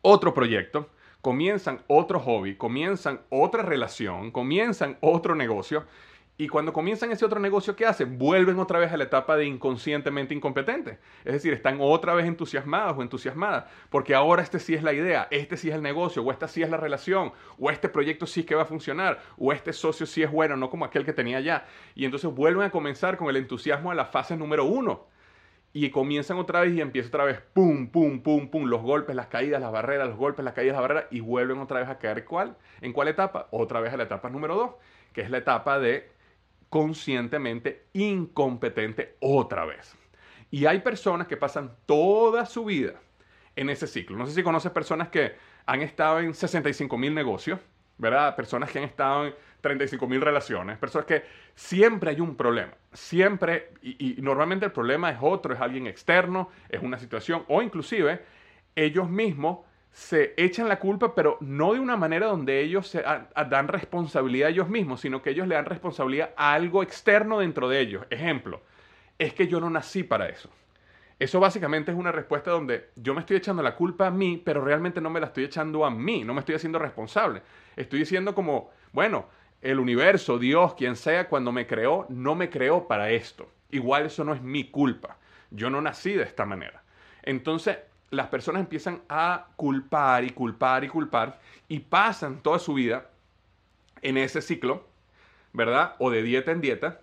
otro 0.00 0.32
proyecto, 0.32 0.90
comienzan 1.20 1.82
otro 1.88 2.20
hobby, 2.20 2.56
comienzan 2.56 3.22
otra 3.30 3.62
relación, 3.62 4.30
comienzan 4.30 4.98
otro 5.00 5.34
negocio 5.34 5.84
y 6.36 6.48
cuando 6.48 6.72
comienzan 6.72 7.12
ese 7.12 7.24
otro 7.24 7.38
negocio, 7.38 7.76
¿qué 7.76 7.86
hacen? 7.86 8.18
Vuelven 8.18 8.58
otra 8.58 8.80
vez 8.80 8.92
a 8.92 8.96
la 8.96 9.04
etapa 9.04 9.36
de 9.36 9.46
inconscientemente 9.46 10.34
incompetente. 10.34 10.98
Es 11.24 11.32
decir, 11.32 11.52
están 11.52 11.78
otra 11.80 12.12
vez 12.14 12.26
entusiasmados 12.26 12.98
o 12.98 13.02
entusiasmadas, 13.02 13.66
porque 13.88 14.16
ahora 14.16 14.42
este 14.42 14.58
sí 14.58 14.74
es 14.74 14.82
la 14.82 14.92
idea, 14.92 15.28
este 15.30 15.56
sí 15.56 15.68
es 15.68 15.76
el 15.76 15.82
negocio, 15.82 16.22
o 16.24 16.32
esta 16.32 16.48
sí 16.48 16.60
es 16.62 16.70
la 16.70 16.76
relación, 16.76 17.32
o 17.56 17.70
este 17.70 17.88
proyecto 17.88 18.26
sí 18.26 18.42
que 18.42 18.56
va 18.56 18.62
a 18.62 18.66
funcionar, 18.66 19.22
o 19.38 19.52
este 19.52 19.72
socio 19.72 20.06
sí 20.06 20.24
es 20.24 20.30
bueno, 20.32 20.56
no 20.56 20.70
como 20.70 20.84
aquel 20.84 21.04
que 21.04 21.12
tenía 21.12 21.38
ya. 21.38 21.66
Y 21.94 22.04
entonces 22.04 22.28
vuelven 22.34 22.64
a 22.64 22.70
comenzar 22.70 23.16
con 23.16 23.28
el 23.28 23.36
entusiasmo 23.36 23.92
a 23.92 23.94
la 23.94 24.06
fase 24.06 24.36
número 24.36 24.64
uno. 24.64 25.06
y 25.76 25.90
comienzan 25.90 26.38
otra 26.38 26.60
vez 26.60 26.72
y 26.74 26.80
empieza 26.80 27.08
otra 27.08 27.24
vez, 27.24 27.40
pum, 27.52 27.88
pum, 27.90 28.22
pum, 28.22 28.48
pum, 28.48 28.64
los 28.66 28.80
golpes, 28.82 29.16
las 29.16 29.26
caídas, 29.26 29.60
las 29.60 29.72
barreras, 29.72 30.08
los 30.08 30.16
golpes, 30.16 30.44
las 30.44 30.54
caídas, 30.54 30.74
las 30.74 30.82
barreras, 30.82 31.06
y 31.10 31.18
vuelven 31.20 31.58
otra 31.58 31.80
vez 31.80 31.88
a 31.88 31.98
caer 31.98 32.24
cuál, 32.24 32.56
¿en 32.80 32.92
cuál 32.92 33.08
etapa? 33.08 33.48
Otra 33.50 33.80
vez 33.80 33.92
a 33.92 33.96
la 33.96 34.04
etapa 34.04 34.30
número 34.30 34.54
dos, 34.54 34.70
que 35.12 35.22
es 35.22 35.30
la 35.30 35.38
etapa 35.38 35.80
de 35.80 36.13
conscientemente 36.74 37.84
incompetente 37.92 39.14
otra 39.20 39.64
vez. 39.64 39.96
Y 40.50 40.66
hay 40.66 40.80
personas 40.80 41.28
que 41.28 41.36
pasan 41.36 41.76
toda 41.86 42.46
su 42.46 42.64
vida 42.64 42.94
en 43.54 43.70
ese 43.70 43.86
ciclo. 43.86 44.16
No 44.16 44.26
sé 44.26 44.34
si 44.34 44.42
conoces 44.42 44.72
personas 44.72 45.08
que 45.08 45.36
han 45.66 45.82
estado 45.82 46.18
en 46.18 46.34
65 46.34 46.98
mil 46.98 47.14
negocios, 47.14 47.60
¿verdad? 47.96 48.34
Personas 48.34 48.72
que 48.72 48.80
han 48.80 48.86
estado 48.86 49.26
en 49.26 49.34
35 49.60 50.04
mil 50.08 50.20
relaciones, 50.20 50.76
personas 50.76 51.06
que 51.06 51.22
siempre 51.54 52.10
hay 52.10 52.18
un 52.18 52.34
problema, 52.34 52.72
siempre, 52.92 53.70
y, 53.80 54.16
normalmente 54.18 54.66
el 54.66 54.72
problema 54.72 55.12
es 55.12 55.18
otro, 55.20 55.54
es 55.54 55.60
alguien 55.60 55.86
externo, 55.86 56.48
es 56.68 56.82
una 56.82 56.98
situación, 56.98 57.44
o 57.46 57.62
inclusive 57.62 58.20
ellos 58.74 59.08
mismos 59.08 59.60
se 59.94 60.34
echan 60.36 60.68
la 60.68 60.80
culpa, 60.80 61.14
pero 61.14 61.38
no 61.40 61.72
de 61.72 61.78
una 61.78 61.96
manera 61.96 62.26
donde 62.26 62.60
ellos 62.60 62.88
se 62.88 63.00
dan 63.02 63.68
responsabilidad 63.68 64.48
a 64.48 64.50
ellos 64.50 64.68
mismos, 64.68 65.00
sino 65.00 65.22
que 65.22 65.30
ellos 65.30 65.46
le 65.46 65.54
dan 65.54 65.66
responsabilidad 65.66 66.30
a 66.36 66.52
algo 66.52 66.82
externo 66.82 67.38
dentro 67.38 67.68
de 67.68 67.78
ellos. 67.78 68.04
Ejemplo, 68.10 68.60
es 69.20 69.34
que 69.34 69.46
yo 69.46 69.60
no 69.60 69.70
nací 69.70 70.02
para 70.02 70.28
eso. 70.28 70.50
Eso 71.20 71.38
básicamente 71.38 71.92
es 71.92 71.96
una 71.96 72.10
respuesta 72.10 72.50
donde 72.50 72.90
yo 72.96 73.14
me 73.14 73.20
estoy 73.20 73.36
echando 73.36 73.62
la 73.62 73.76
culpa 73.76 74.08
a 74.08 74.10
mí, 74.10 74.42
pero 74.44 74.64
realmente 74.64 75.00
no 75.00 75.10
me 75.10 75.20
la 75.20 75.26
estoy 75.26 75.44
echando 75.44 75.86
a 75.86 75.90
mí, 75.92 76.24
no 76.24 76.34
me 76.34 76.40
estoy 76.40 76.56
haciendo 76.56 76.80
responsable. 76.80 77.42
Estoy 77.76 78.00
diciendo 78.00 78.34
como, 78.34 78.72
bueno, 78.92 79.28
el 79.62 79.78
universo, 79.78 80.40
Dios, 80.40 80.74
quien 80.74 80.96
sea, 80.96 81.28
cuando 81.28 81.52
me 81.52 81.68
creó, 81.68 82.06
no 82.08 82.34
me 82.34 82.50
creó 82.50 82.88
para 82.88 83.10
esto. 83.10 83.48
Igual 83.70 84.06
eso 84.06 84.24
no 84.24 84.34
es 84.34 84.42
mi 84.42 84.72
culpa. 84.72 85.18
Yo 85.52 85.70
no 85.70 85.80
nací 85.80 86.14
de 86.14 86.24
esta 86.24 86.44
manera. 86.44 86.82
Entonces, 87.22 87.78
las 88.10 88.28
personas 88.28 88.60
empiezan 88.60 89.02
a 89.08 89.48
culpar 89.56 90.24
y 90.24 90.30
culpar 90.30 90.84
y 90.84 90.88
culpar 90.88 91.40
y 91.68 91.80
pasan 91.80 92.40
toda 92.42 92.58
su 92.58 92.74
vida 92.74 93.10
en 94.02 94.16
ese 94.16 94.42
ciclo, 94.42 94.86
¿verdad? 95.52 95.96
O 95.98 96.10
de 96.10 96.22
dieta 96.22 96.52
en 96.52 96.60
dieta, 96.60 97.00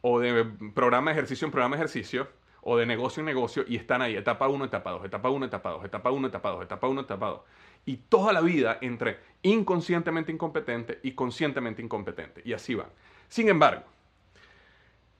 o 0.00 0.20
de 0.20 0.44
programa 0.74 1.10
de 1.10 1.16
ejercicio 1.16 1.46
en 1.46 1.52
programa 1.52 1.76
de 1.76 1.82
ejercicio, 1.82 2.28
o 2.62 2.76
de 2.76 2.86
negocio 2.86 3.20
en 3.20 3.26
negocio, 3.26 3.64
y 3.66 3.76
están 3.76 4.02
ahí, 4.02 4.16
etapa 4.16 4.48
1, 4.48 4.64
etapa 4.64 4.90
2, 4.90 5.04
etapa 5.04 5.30
1, 5.30 5.46
etapa 5.46 5.70
2, 5.70 5.84
etapa 5.84 6.10
1, 6.10 6.28
etapa 6.28 6.50
2, 6.50 6.62
etapa 6.64 6.88
1, 6.88 7.00
etapa 7.00 7.26
2 7.26 7.40
y 7.88 7.96
toda 7.96 8.34
la 8.34 8.42
vida 8.42 8.76
entre 8.82 9.18
inconscientemente 9.42 10.30
incompetente 10.30 11.00
y 11.02 11.12
conscientemente 11.12 11.80
incompetente. 11.80 12.42
Y 12.44 12.52
así 12.52 12.74
va. 12.74 12.90
Sin 13.28 13.48
embargo, 13.48 13.82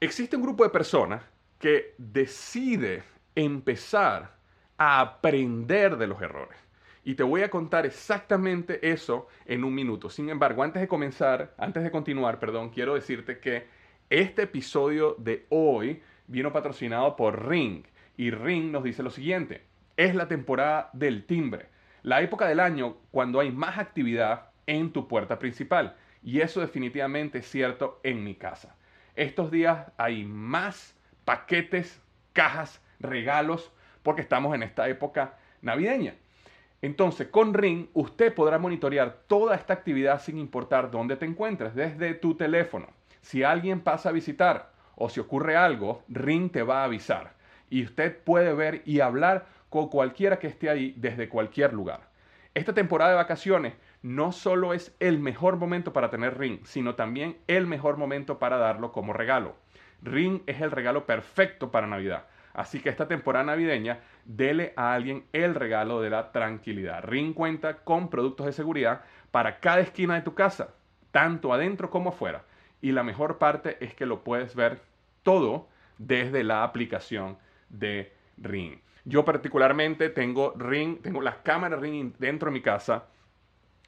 existe 0.00 0.36
un 0.36 0.42
grupo 0.42 0.64
de 0.64 0.70
personas 0.70 1.22
que 1.58 1.94
decide 1.96 3.04
empezar 3.34 4.36
a 4.78 5.00
aprender 5.00 5.98
de 5.98 6.06
los 6.06 6.22
errores. 6.22 6.58
Y 7.04 7.14
te 7.14 7.22
voy 7.22 7.42
a 7.42 7.50
contar 7.50 7.84
exactamente 7.86 8.90
eso 8.90 9.28
en 9.44 9.64
un 9.64 9.74
minuto. 9.74 10.08
Sin 10.08 10.30
embargo, 10.30 10.62
antes 10.62 10.80
de 10.80 10.88
comenzar, 10.88 11.54
antes 11.58 11.82
de 11.82 11.90
continuar, 11.90 12.38
perdón, 12.38 12.70
quiero 12.70 12.94
decirte 12.94 13.38
que 13.38 13.66
este 14.08 14.42
episodio 14.42 15.14
de 15.18 15.46
hoy 15.50 16.02
vino 16.26 16.52
patrocinado 16.52 17.16
por 17.16 17.48
Ring. 17.48 17.84
Y 18.16 18.30
Ring 18.30 18.70
nos 18.70 18.84
dice 18.84 19.02
lo 19.02 19.10
siguiente, 19.10 19.62
es 19.96 20.14
la 20.14 20.28
temporada 20.28 20.90
del 20.92 21.26
timbre 21.26 21.68
la 22.02 22.22
época 22.22 22.46
del 22.46 22.60
año 22.60 22.96
cuando 23.10 23.40
hay 23.40 23.52
más 23.52 23.78
actividad 23.78 24.50
en 24.66 24.92
tu 24.92 25.08
puerta 25.08 25.38
principal. 25.38 25.96
Y 26.22 26.40
eso 26.40 26.60
definitivamente 26.60 27.38
es 27.38 27.50
cierto 27.50 28.00
en 28.02 28.24
mi 28.24 28.34
casa. 28.34 28.76
Estos 29.14 29.50
días 29.50 29.92
hay 29.96 30.24
más 30.24 30.96
paquetes, 31.24 32.00
cajas, 32.32 32.82
regalos, 33.00 33.72
porque 34.08 34.22
estamos 34.22 34.54
en 34.54 34.62
esta 34.62 34.88
época 34.88 35.34
navideña. 35.60 36.14
Entonces, 36.80 37.28
con 37.28 37.52
Ring, 37.52 37.88
usted 37.92 38.32
podrá 38.32 38.58
monitorear 38.58 39.18
toda 39.26 39.54
esta 39.54 39.74
actividad 39.74 40.22
sin 40.22 40.38
importar 40.38 40.90
dónde 40.90 41.16
te 41.16 41.26
encuentres, 41.26 41.74
desde 41.74 42.14
tu 42.14 42.34
teléfono. 42.34 42.86
Si 43.20 43.42
alguien 43.42 43.80
pasa 43.80 44.08
a 44.08 44.12
visitar 44.12 44.70
o 44.94 45.10
si 45.10 45.20
ocurre 45.20 45.56
algo, 45.56 46.04
Ring 46.08 46.50
te 46.50 46.62
va 46.62 46.80
a 46.80 46.84
avisar. 46.84 47.34
Y 47.68 47.84
usted 47.84 48.16
puede 48.16 48.54
ver 48.54 48.80
y 48.86 49.00
hablar 49.00 49.44
con 49.68 49.88
cualquiera 49.90 50.38
que 50.38 50.46
esté 50.46 50.70
ahí 50.70 50.94
desde 50.96 51.28
cualquier 51.28 51.74
lugar. 51.74 52.08
Esta 52.54 52.72
temporada 52.72 53.10
de 53.10 53.16
vacaciones 53.18 53.74
no 54.00 54.32
solo 54.32 54.72
es 54.72 54.96
el 55.00 55.18
mejor 55.18 55.56
momento 55.56 55.92
para 55.92 56.08
tener 56.08 56.38
Ring, 56.38 56.60
sino 56.64 56.94
también 56.94 57.36
el 57.46 57.66
mejor 57.66 57.98
momento 57.98 58.38
para 58.38 58.56
darlo 58.56 58.90
como 58.90 59.12
regalo. 59.12 59.54
Ring 60.00 60.40
es 60.46 60.62
el 60.62 60.70
regalo 60.70 61.04
perfecto 61.04 61.70
para 61.70 61.86
Navidad. 61.86 62.24
Así 62.54 62.80
que 62.80 62.88
esta 62.88 63.06
temporada 63.06 63.44
navideña, 63.44 64.00
dele 64.24 64.72
a 64.76 64.94
alguien 64.94 65.24
el 65.32 65.54
regalo 65.54 66.00
de 66.00 66.10
la 66.10 66.32
tranquilidad. 66.32 67.04
Ring 67.04 67.32
cuenta 67.32 67.78
con 67.78 68.08
productos 68.10 68.46
de 68.46 68.52
seguridad 68.52 69.02
para 69.30 69.60
cada 69.60 69.80
esquina 69.80 70.14
de 70.14 70.22
tu 70.22 70.34
casa, 70.34 70.70
tanto 71.10 71.52
adentro 71.52 71.90
como 71.90 72.10
afuera. 72.10 72.44
Y 72.80 72.92
la 72.92 73.02
mejor 73.02 73.38
parte 73.38 73.76
es 73.84 73.94
que 73.94 74.06
lo 74.06 74.24
puedes 74.24 74.54
ver 74.54 74.80
todo 75.22 75.68
desde 75.98 76.44
la 76.44 76.62
aplicación 76.62 77.38
de 77.68 78.12
Ring. 78.38 78.78
Yo 79.04 79.24
particularmente 79.24 80.10
tengo 80.10 80.54
Ring, 80.56 81.00
tengo 81.00 81.20
las 81.20 81.36
cámaras 81.36 81.80
Ring 81.80 82.12
dentro 82.18 82.50
de 82.50 82.54
mi 82.54 82.60
casa. 82.60 83.04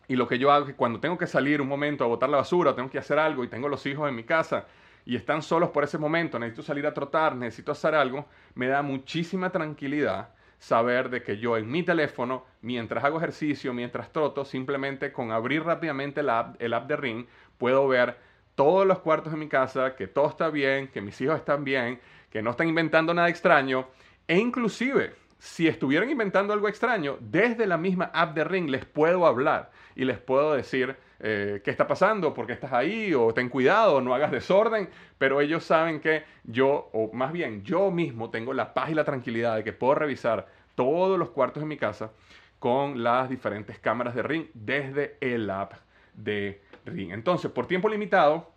Y 0.09 0.17
lo 0.17 0.27
que 0.27 0.39
yo 0.39 0.51
hago 0.51 0.65
es 0.65 0.73
que 0.73 0.77
cuando 0.77 0.99
tengo 0.99 1.17
que 1.19 1.27
salir 1.27 1.61
un 1.61 1.69
momento 1.69 2.05
a 2.05 2.09
botar 2.09 2.29
la 2.29 2.39
basura, 2.39 2.75
tengo 2.75 2.91
que 2.91 2.99
hacer 2.99 3.19
algo 3.19 3.45
y 3.45 3.49
tengo 3.49 3.69
los 3.69 3.87
hijos 3.87 4.09
en 4.09 4.17
mi 4.17 4.25
casa 4.25 4.67
y 5.05 5.17
están 5.17 5.43
solos 5.43 5.71
por 5.71 5.85
ese 5.85 5.99
momento, 5.99 6.39
necesito 6.39 6.63
salir 6.63 6.87
a 6.87 6.95
trotar, 6.95 7.35
necesito 7.37 7.73
hacer 7.73 7.95
algo, 7.95 8.27
me 8.55 8.69
da 8.69 8.83
muchísima 8.83 9.51
tranquilidad 9.51 10.31
saber 10.59 11.09
de 11.09 11.23
que 11.23 11.39
yo 11.39 11.57
en 11.57 11.71
mi 11.71 11.83
teléfono, 11.83 12.45
mientras 12.61 13.03
hago 13.03 13.17
ejercicio, 13.17 13.73
mientras 13.73 14.13
troto, 14.13 14.45
simplemente 14.45 15.11
con 15.11 15.33
abrir 15.33 15.65
rápidamente 15.65 16.21
app, 16.29 16.57
el 16.61 16.75
app 16.75 16.87
de 16.87 16.97
Ring, 16.97 17.27
puedo 17.57 17.89
ver 17.89 18.19
todos 18.55 18.87
los 18.87 18.99
cuartos 18.99 19.33
de 19.33 19.39
mi 19.39 19.49
casa, 19.49 19.97
que 19.97 20.07
todo 20.07 20.29
está 20.29 20.51
bien, 20.51 20.89
que 20.89 21.01
mis 21.01 21.19
hijos 21.21 21.37
están 21.37 21.65
bien, 21.65 21.99
que 22.29 22.43
no 22.43 22.51
están 22.51 22.69
inventando 22.69 23.15
nada 23.15 23.31
extraño 23.31 23.89
e 24.29 24.39
inclusive, 24.39 25.15
si 25.39 25.67
estuvieran 25.67 26.11
inventando 26.11 26.53
algo 26.53 26.69
extraño, 26.69 27.17
desde 27.21 27.67
la 27.67 27.79
misma 27.79 28.11
app 28.13 28.35
de 28.35 28.45
Ring 28.45 28.69
les 28.69 28.85
puedo 28.85 29.27
hablar 29.27 29.71
y 29.97 30.05
les 30.05 30.19
puedo 30.19 30.53
decir 30.53 30.97
eh, 31.23 31.61
qué 31.63 31.71
está 31.71 31.87
pasando, 31.87 32.33
por 32.33 32.47
qué 32.47 32.55
estás 32.55 32.73
ahí, 32.73 33.13
o 33.13 33.35
ten 33.35 33.49
cuidado, 33.51 34.01
no 34.01 34.15
hagas 34.15 34.31
desorden, 34.31 34.89
pero 35.19 35.41
ellos 35.41 35.65
saben 35.65 36.01
que 36.01 36.25
yo, 36.45 36.89
o 36.93 37.13
más 37.13 37.33
bien 37.33 37.63
yo 37.63 37.91
mismo 37.91 38.31
tengo 38.31 38.55
la 38.55 38.73
paz 38.73 38.91
y 38.91 38.95
la 38.95 39.05
tranquilidad 39.05 39.57
de 39.57 39.65
que 39.65 39.75
puedo 39.75 39.95
revisar 39.97 40.47
todos 40.75 41.19
los 41.19 41.31
cuartos 41.31 41.63
de 41.63 41.67
mi 41.67 41.77
casa 41.77 42.11
con 42.59 43.03
las 43.03 43.29
diferentes 43.29 43.79
cámaras 43.79 44.15
de 44.15 44.23
Ring 44.23 44.47
desde 44.55 45.17
el 45.21 45.51
app 45.51 45.75
de 46.15 46.63
Ring. 46.87 47.13
Entonces, 47.13 47.51
por 47.51 47.67
tiempo 47.67 47.89
limitado, 47.89 48.51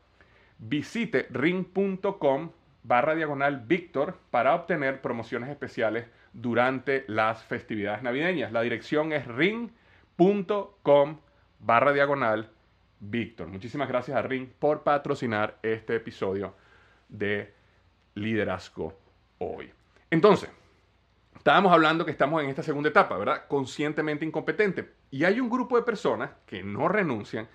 visite 0.58 1.28
ring.com 1.32 2.52
barra 2.84 3.16
diagonal 3.16 3.60
Víctor 3.60 4.18
para 4.32 4.56
obtener 4.56 5.02
promociones 5.02 5.50
especiales 5.50 6.06
durante 6.32 7.04
las 7.08 7.44
festividades 7.44 8.04
navideñas. 8.04 8.52
La 8.52 8.62
dirección 8.62 9.12
es 9.12 9.28
ring.com 9.28 11.18
barra 11.60 11.94
diagonal 11.94 12.50
Víctor. 13.10 13.48
Muchísimas 13.48 13.90
gracias 13.90 14.18
a 14.18 14.22
Ring 14.22 14.48
por 14.48 14.84
patrocinar 14.84 15.58
este 15.62 15.96
episodio 15.96 16.56
de 17.10 17.54
Liderazgo 18.16 18.98
Hoy. 19.40 19.72
Entonces, 20.10 20.50
estábamos 21.36 21.74
hablando 21.74 22.06
que 22.06 22.12
estamos 22.12 22.42
en 22.42 22.50
esta 22.50 22.64
segunda 22.64 22.90
etapa, 22.90 23.18
¿verdad? 23.18 23.48
Conscientemente 23.48 24.26
incompetente. 24.26 24.94
Y 25.12 25.26
hay 25.26 25.40
un 25.40 25.50
grupo 25.50 25.76
de 25.76 25.84
personas 25.84 26.32
que 26.46 26.64
no 26.64 26.88
renuncian, 26.88 27.48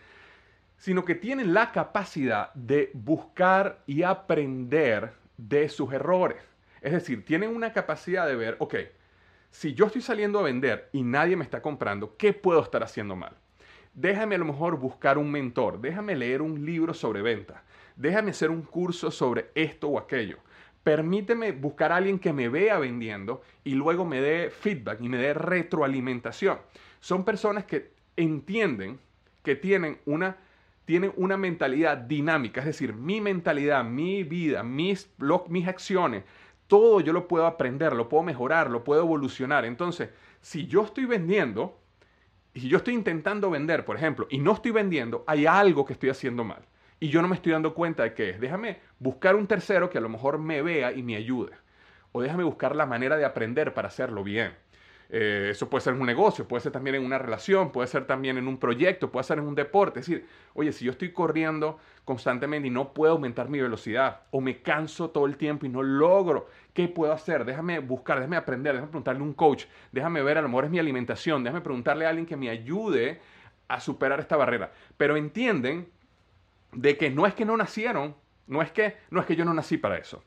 sino 0.76 1.05
que 1.05 1.14
tienen 1.14 1.55
la 1.55 1.73
capacidad 1.73 2.52
de 2.55 2.90
buscar 2.93 3.83
y 3.87 4.02
aprender 4.02 5.14
de 5.38 5.69
sus 5.71 5.93
errores. 5.93 6.43
Es 6.83 6.93
decir, 6.93 7.25
tienen 7.25 7.55
una 7.55 7.73
capacidad 7.73 8.26
de 8.26 8.37
ver, 8.37 8.57
ok, 8.61 8.75
si 9.50 9.73
yo 9.73 9.87
estoy 9.87 10.02
saliendo 10.02 10.38
a 10.40 10.43
vender 10.43 10.90
y 10.93 11.02
nadie 11.02 11.37
me 11.37 11.45
está 11.45 11.62
comprando, 11.62 12.17
¿qué 12.17 12.35
puedo 12.35 12.62
estar 12.62 12.83
haciendo 12.83 13.17
mal? 13.17 13.35
Déjame 14.00 14.37
a 14.37 14.38
lo 14.38 14.45
mejor 14.45 14.78
buscar 14.78 15.19
un 15.19 15.28
mentor, 15.28 15.81
déjame 15.81 16.14
leer 16.14 16.40
un 16.40 16.64
libro 16.64 16.95
sobre 16.95 17.21
venta, 17.21 17.64
déjame 17.97 18.31
hacer 18.31 18.49
un 18.49 18.62
curso 18.62 19.11
sobre 19.11 19.50
esto 19.57 19.88
o 19.88 19.99
aquello. 19.99 20.38
Permíteme 20.85 21.50
buscar 21.50 21.90
a 21.90 21.97
alguien 21.97 22.21
que 22.21 22.33
me 22.33 22.49
vea 22.49 22.78
vendiendo 22.78 23.43
y 23.64 23.75
luego 23.75 24.05
me 24.05 24.21
dé 24.21 24.50
feedback 24.50 25.00
y 25.00 25.09
me 25.09 25.19
dé 25.19 25.35
retroalimentación. 25.35 26.59
Son 27.00 27.25
personas 27.25 27.64
que 27.64 27.90
entienden 28.17 29.00
que 29.43 29.57
tienen 29.57 29.99
una 30.07 30.37
tienen 30.85 31.12
una 31.17 31.37
mentalidad 31.37 31.97
dinámica, 31.99 32.61
es 32.61 32.67
decir, 32.67 32.95
mi 32.95 33.21
mentalidad, 33.21 33.85
mi 33.85 34.23
vida, 34.23 34.62
mis, 34.62 35.11
mis 35.49 35.67
acciones, 35.67 36.23
todo 36.69 37.00
yo 37.00 37.12
lo 37.12 37.26
puedo 37.26 37.47
aprender, 37.47 37.95
lo 37.95 38.09
puedo 38.09 38.23
mejorar, 38.23 38.71
lo 38.71 38.85
puedo 38.85 39.02
evolucionar. 39.02 39.64
Entonces, 39.64 40.11
si 40.40 40.67
yo 40.69 40.85
estoy 40.85 41.05
vendiendo, 41.05 41.76
si 42.55 42.69
yo 42.69 42.78
estoy 42.78 42.95
intentando 42.95 43.50
vender, 43.50 43.85
por 43.85 43.97
ejemplo, 43.97 44.26
y 44.31 44.38
no 44.38 44.52
estoy 44.52 44.73
vendiendo, 44.73 45.25
hay 45.26 45.47
algo 45.47 45.85
que 45.85 45.93
estoy 45.93 46.11
haciendo 46.11 46.45
mal. 46.45 46.62
Y 47.00 47.09
yo 47.09 47.23
no 47.23 47.28
me 47.28 47.37
estoy 47.37 47.52
dando 47.52 47.75
cuenta 47.75 48.02
de 48.02 48.14
qué 48.14 48.31
es. 48.31 48.40
Déjame 48.40 48.81
buscar 48.99 49.37
un 49.37 49.47
tercero 49.47 49.88
que 49.90 49.99
a 49.99 50.00
lo 50.00 50.09
mejor 50.09 50.38
me 50.38 50.62
vea 50.62 50.93
y 50.93 51.02
me 51.02 51.17
ayude. 51.17 51.52
o 52.12 52.23
déjame 52.23 52.45
buscar 52.45 52.75
la 52.75 52.87
manera 52.87 53.17
de 53.17 53.25
aprender 53.25 53.75
para 53.75 53.88
hacerlo 53.88 54.25
bien. 54.25 54.52
Eh, 55.11 55.49
eso 55.53 55.71
puede 55.71 55.83
ser 55.83 55.95
en 55.95 56.00
un 56.00 56.07
negocio, 56.07 56.47
puede 56.47 56.61
ser 56.61 56.73
también 56.73 56.97
en 56.97 57.05
una 57.05 57.17
relación, 57.19 57.73
puede 57.73 57.88
ser 57.88 58.07
también 58.07 58.37
en 58.37 58.47
un 58.47 58.59
proyecto, 58.59 59.11
puede 59.11 59.25
ser 59.25 59.38
en 59.38 59.47
un 59.47 59.55
deporte. 59.55 60.00
Es 60.00 60.07
decir, 60.07 60.27
oye, 60.55 60.71
si 60.73 60.85
yo 60.85 60.93
estoy 60.93 61.12
corriendo 61.12 61.79
constantemente 62.05 62.69
y 62.69 62.71
no 62.71 62.93
puedo 62.93 63.12
aumentar 63.12 63.49
mi 63.49 63.59
velocidad 63.59 64.23
o 64.31 64.41
me 64.41 64.61
canso 64.61 65.09
todo 65.11 65.25
el 65.27 65.38
tiempo 65.38 65.65
y 65.65 65.71
no 65.71 65.83
logro, 65.83 66.49
¿qué 66.75 66.88
puedo 66.88 67.12
hacer? 67.12 67.47
Déjame 67.47 67.79
buscar, 67.79 68.19
déjame 68.19 68.37
aprender, 68.37 68.75
déjame 68.75 68.91
preguntarle 68.91 69.21
a 69.21 69.25
un 69.25 69.33
coach, 69.33 69.65
déjame 69.93 70.23
ver, 70.23 70.38
a 70.38 70.43
lo 70.43 70.49
mejor 70.49 70.67
es 70.67 70.71
mi 70.71 70.79
alimentación, 70.79 71.43
déjame 71.43 71.62
preguntarle 71.62 72.05
a 72.05 72.11
alguien 72.11 72.27
que 72.27 72.37
me 72.37 72.50
ayude 72.50 73.21
a 73.67 73.81
superar 73.81 74.21
esta 74.21 74.37
barrera. 74.37 74.73
Pero 74.99 75.17
entienden 75.17 75.88
de 76.73 76.99
que 76.99 77.09
no 77.09 77.27
es 77.27 77.33
que 77.33 77.47
no 77.47 77.57
nacieron, 77.57 78.15
no 78.47 78.61
es 78.61 78.71
que, 78.73 78.99
no 79.11 79.21
es 79.21 79.27
que 79.27 79.37
yo 79.37 79.47
no 79.47 79.55
nací 79.55 79.79
para 79.79 79.97
eso, 79.97 80.23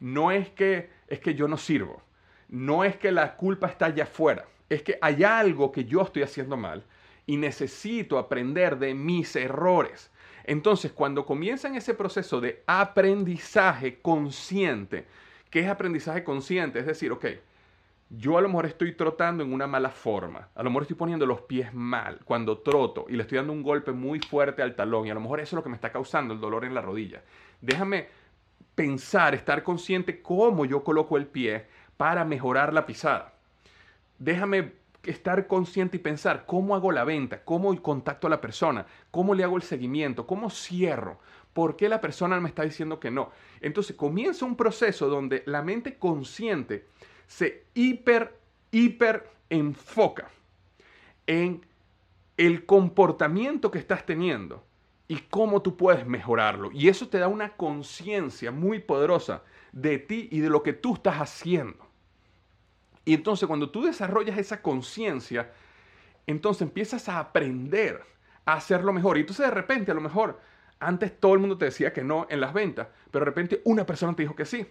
no 0.00 0.30
es 0.32 0.50
que, 0.50 0.90
es 1.08 1.18
que 1.18 1.34
yo 1.34 1.48
no 1.48 1.56
sirvo 1.56 2.02
no 2.48 2.84
es 2.84 2.96
que 2.96 3.12
la 3.12 3.36
culpa 3.36 3.68
está 3.68 3.86
allá 3.86 4.04
afuera, 4.04 4.46
es 4.68 4.82
que 4.82 4.98
hay 5.00 5.24
algo 5.24 5.72
que 5.72 5.84
yo 5.84 6.02
estoy 6.02 6.22
haciendo 6.22 6.56
mal 6.56 6.84
y 7.26 7.36
necesito 7.36 8.18
aprender 8.18 8.78
de 8.78 8.94
mis 8.94 9.36
errores. 9.36 10.10
Entonces, 10.44 10.92
cuando 10.92 11.26
comienzan 11.26 11.74
ese 11.74 11.92
proceso 11.92 12.40
de 12.40 12.62
aprendizaje 12.66 14.00
consciente, 14.00 15.04
¿qué 15.50 15.60
es 15.60 15.68
aprendizaje 15.68 16.24
consciente? 16.24 16.78
Es 16.78 16.86
decir, 16.86 17.12
ok, 17.12 17.26
yo 18.10 18.38
a 18.38 18.40
lo 18.40 18.48
mejor 18.48 18.64
estoy 18.64 18.92
trotando 18.92 19.44
en 19.44 19.52
una 19.52 19.66
mala 19.66 19.90
forma, 19.90 20.48
a 20.54 20.62
lo 20.62 20.70
mejor 20.70 20.84
estoy 20.84 20.96
poniendo 20.96 21.26
los 21.26 21.42
pies 21.42 21.74
mal 21.74 22.20
cuando 22.24 22.58
troto 22.58 23.04
y 23.10 23.12
le 23.12 23.22
estoy 23.22 23.36
dando 23.36 23.52
un 23.52 23.62
golpe 23.62 23.92
muy 23.92 24.20
fuerte 24.20 24.62
al 24.62 24.74
talón 24.74 25.06
y 25.06 25.10
a 25.10 25.14
lo 25.14 25.20
mejor 25.20 25.40
eso 25.40 25.54
es 25.54 25.58
lo 25.58 25.62
que 25.62 25.68
me 25.68 25.74
está 25.74 25.92
causando 25.92 26.32
el 26.32 26.40
dolor 26.40 26.64
en 26.64 26.72
la 26.72 26.80
rodilla. 26.80 27.22
Déjame 27.60 28.08
pensar, 28.74 29.34
estar 29.34 29.62
consciente 29.62 30.22
cómo 30.22 30.64
yo 30.64 30.82
coloco 30.82 31.18
el 31.18 31.26
pie 31.26 31.66
para 31.98 32.24
mejorar 32.24 32.72
la 32.72 32.86
pisada. 32.86 33.34
Déjame 34.18 34.72
estar 35.02 35.46
consciente 35.46 35.98
y 35.98 36.00
pensar 36.00 36.46
cómo 36.46 36.74
hago 36.74 36.92
la 36.92 37.04
venta, 37.04 37.44
cómo 37.44 37.76
contacto 37.82 38.26
a 38.26 38.30
la 38.30 38.40
persona, 38.40 38.86
cómo 39.10 39.34
le 39.34 39.44
hago 39.44 39.56
el 39.56 39.62
seguimiento, 39.62 40.26
cómo 40.26 40.48
cierro, 40.48 41.18
por 41.52 41.76
qué 41.76 41.88
la 41.88 42.00
persona 42.00 42.40
me 42.40 42.48
está 42.48 42.62
diciendo 42.62 43.00
que 43.00 43.10
no. 43.10 43.30
Entonces 43.60 43.96
comienza 43.96 44.46
un 44.46 44.56
proceso 44.56 45.08
donde 45.08 45.42
la 45.44 45.62
mente 45.62 45.98
consciente 45.98 46.86
se 47.26 47.64
hiper, 47.74 48.38
hiper 48.70 49.28
enfoca 49.50 50.30
en 51.26 51.66
el 52.36 52.64
comportamiento 52.64 53.70
que 53.70 53.78
estás 53.78 54.06
teniendo 54.06 54.64
y 55.08 55.16
cómo 55.30 55.62
tú 55.62 55.76
puedes 55.76 56.06
mejorarlo. 56.06 56.70
Y 56.72 56.88
eso 56.88 57.08
te 57.08 57.18
da 57.18 57.28
una 57.28 57.56
conciencia 57.56 58.52
muy 58.52 58.78
poderosa 58.78 59.42
de 59.72 59.98
ti 59.98 60.28
y 60.30 60.40
de 60.40 60.50
lo 60.50 60.62
que 60.62 60.74
tú 60.74 60.94
estás 60.94 61.16
haciendo. 61.16 61.87
Y 63.08 63.14
entonces 63.14 63.46
cuando 63.46 63.70
tú 63.70 63.84
desarrollas 63.84 64.36
esa 64.36 64.60
conciencia, 64.60 65.50
entonces 66.26 66.60
empiezas 66.60 67.08
a 67.08 67.18
aprender 67.18 68.02
a 68.44 68.52
hacerlo 68.52 68.92
mejor. 68.92 69.16
Y 69.16 69.20
entonces 69.20 69.46
de 69.46 69.50
repente, 69.50 69.90
a 69.90 69.94
lo 69.94 70.02
mejor, 70.02 70.38
antes 70.78 71.18
todo 71.18 71.32
el 71.32 71.38
mundo 71.40 71.56
te 71.56 71.64
decía 71.64 71.90
que 71.90 72.04
no 72.04 72.26
en 72.28 72.38
las 72.38 72.52
ventas, 72.52 72.88
pero 73.10 73.24
de 73.24 73.30
repente 73.30 73.62
una 73.64 73.86
persona 73.86 74.14
te 74.14 74.24
dijo 74.24 74.36
que 74.36 74.44
sí. 74.44 74.66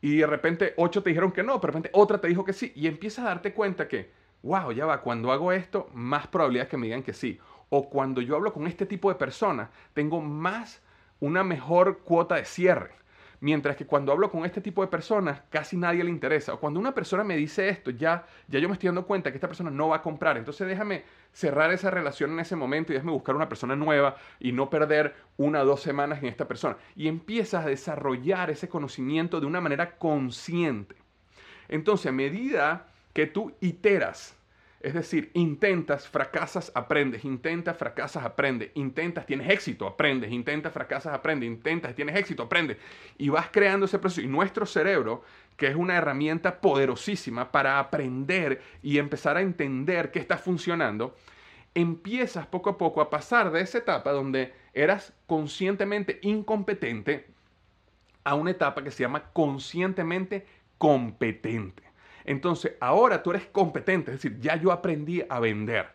Y 0.00 0.16
de 0.16 0.26
repente 0.26 0.72
ocho 0.78 1.02
te 1.02 1.10
dijeron 1.10 1.30
que 1.30 1.42
no, 1.42 1.60
pero 1.60 1.74
de 1.74 1.76
repente 1.76 1.90
otra 1.92 2.18
te 2.22 2.28
dijo 2.28 2.42
que 2.42 2.54
sí. 2.54 2.72
Y 2.74 2.86
empiezas 2.86 3.26
a 3.26 3.28
darte 3.28 3.52
cuenta 3.52 3.86
que, 3.86 4.12
wow, 4.42 4.72
ya 4.72 4.86
va, 4.86 5.02
cuando 5.02 5.30
hago 5.30 5.52
esto, 5.52 5.90
más 5.92 6.26
probabilidades 6.26 6.70
que 6.70 6.78
me 6.78 6.86
digan 6.86 7.02
que 7.02 7.12
sí. 7.12 7.38
O 7.68 7.90
cuando 7.90 8.22
yo 8.22 8.34
hablo 8.34 8.54
con 8.54 8.66
este 8.66 8.86
tipo 8.86 9.10
de 9.10 9.16
personas, 9.16 9.68
tengo 9.92 10.22
más, 10.22 10.80
una 11.20 11.44
mejor 11.44 11.98
cuota 11.98 12.36
de 12.36 12.46
cierre. 12.46 12.92
Mientras 13.40 13.76
que 13.76 13.86
cuando 13.86 14.10
hablo 14.10 14.30
con 14.30 14.44
este 14.44 14.60
tipo 14.60 14.82
de 14.82 14.88
personas, 14.88 15.42
casi 15.50 15.76
nadie 15.76 16.02
le 16.02 16.10
interesa. 16.10 16.54
O 16.54 16.60
cuando 16.60 16.80
una 16.80 16.94
persona 16.94 17.22
me 17.22 17.36
dice 17.36 17.68
esto, 17.68 17.90
ya, 17.90 18.26
ya 18.48 18.58
yo 18.58 18.68
me 18.68 18.74
estoy 18.74 18.88
dando 18.88 19.06
cuenta 19.06 19.30
que 19.30 19.36
esta 19.36 19.46
persona 19.46 19.70
no 19.70 19.88
va 19.88 19.96
a 19.96 20.02
comprar. 20.02 20.36
Entonces 20.36 20.66
déjame 20.66 21.04
cerrar 21.32 21.72
esa 21.72 21.90
relación 21.90 22.32
en 22.32 22.40
ese 22.40 22.56
momento 22.56 22.92
y 22.92 22.94
déjame 22.94 23.12
buscar 23.12 23.36
una 23.36 23.48
persona 23.48 23.76
nueva 23.76 24.16
y 24.40 24.52
no 24.52 24.70
perder 24.70 25.14
una 25.36 25.62
o 25.62 25.66
dos 25.66 25.82
semanas 25.82 26.18
en 26.20 26.26
esta 26.26 26.48
persona. 26.48 26.76
Y 26.96 27.06
empiezas 27.06 27.64
a 27.64 27.68
desarrollar 27.68 28.50
ese 28.50 28.68
conocimiento 28.68 29.40
de 29.40 29.46
una 29.46 29.60
manera 29.60 29.98
consciente. 29.98 30.96
Entonces, 31.68 32.06
a 32.06 32.12
medida 32.12 32.88
que 33.12 33.26
tú 33.26 33.52
iteras 33.60 34.37
es 34.80 34.94
decir, 34.94 35.30
intentas, 35.34 36.06
fracasas, 36.06 36.70
aprendes, 36.74 37.24
intentas, 37.24 37.76
fracasas, 37.76 38.24
aprendes, 38.24 38.70
intentas, 38.74 39.26
tienes 39.26 39.50
éxito, 39.50 39.86
aprendes, 39.86 40.30
intentas, 40.30 40.72
fracasas, 40.72 41.12
aprendes, 41.12 41.48
intentas, 41.48 41.94
tienes 41.96 42.14
éxito, 42.14 42.44
aprendes. 42.44 42.76
Y 43.16 43.28
vas 43.28 43.48
creando 43.50 43.86
ese 43.86 43.98
proceso. 43.98 44.20
Y 44.20 44.28
nuestro 44.28 44.66
cerebro, 44.66 45.24
que 45.56 45.66
es 45.66 45.74
una 45.74 45.96
herramienta 45.96 46.60
poderosísima 46.60 47.50
para 47.50 47.80
aprender 47.80 48.62
y 48.80 48.98
empezar 48.98 49.36
a 49.36 49.40
entender 49.40 50.12
qué 50.12 50.20
está 50.20 50.38
funcionando, 50.38 51.16
empiezas 51.74 52.46
poco 52.46 52.70
a 52.70 52.78
poco 52.78 53.00
a 53.00 53.10
pasar 53.10 53.50
de 53.50 53.62
esa 53.62 53.78
etapa 53.78 54.12
donde 54.12 54.54
eras 54.74 55.12
conscientemente 55.26 56.20
incompetente 56.22 57.26
a 58.22 58.34
una 58.34 58.52
etapa 58.52 58.84
que 58.84 58.92
se 58.92 59.02
llama 59.02 59.30
conscientemente 59.32 60.46
competente. 60.76 61.87
Entonces, 62.28 62.74
ahora 62.78 63.22
tú 63.22 63.30
eres 63.30 63.46
competente, 63.46 64.10
es 64.10 64.20
decir, 64.20 64.38
ya 64.38 64.54
yo 64.54 64.70
aprendí 64.70 65.22
a 65.30 65.40
vender. 65.40 65.86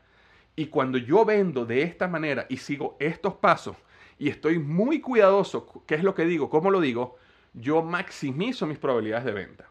Y 0.55 0.65
cuando 0.65 0.97
yo 0.97 1.25
vendo 1.25 1.63
de 1.63 1.83
esta 1.83 2.07
manera 2.07 2.47
y 2.49 2.57
sigo 2.57 2.97
estos 2.99 3.35
pasos 3.35 3.77
y 4.17 4.29
estoy 4.29 4.57
muy 4.57 4.99
cuidadoso, 4.99 5.83
¿qué 5.85 5.93
es 5.93 6.03
lo 6.03 6.15
que 6.15 6.25
digo? 6.25 6.49
¿Cómo 6.49 6.71
lo 6.71 6.81
digo? 6.81 7.17
Yo 7.53 7.83
maximizo 7.83 8.65
mis 8.65 8.79
probabilidades 8.79 9.25
de 9.25 9.31
venta. 9.31 9.69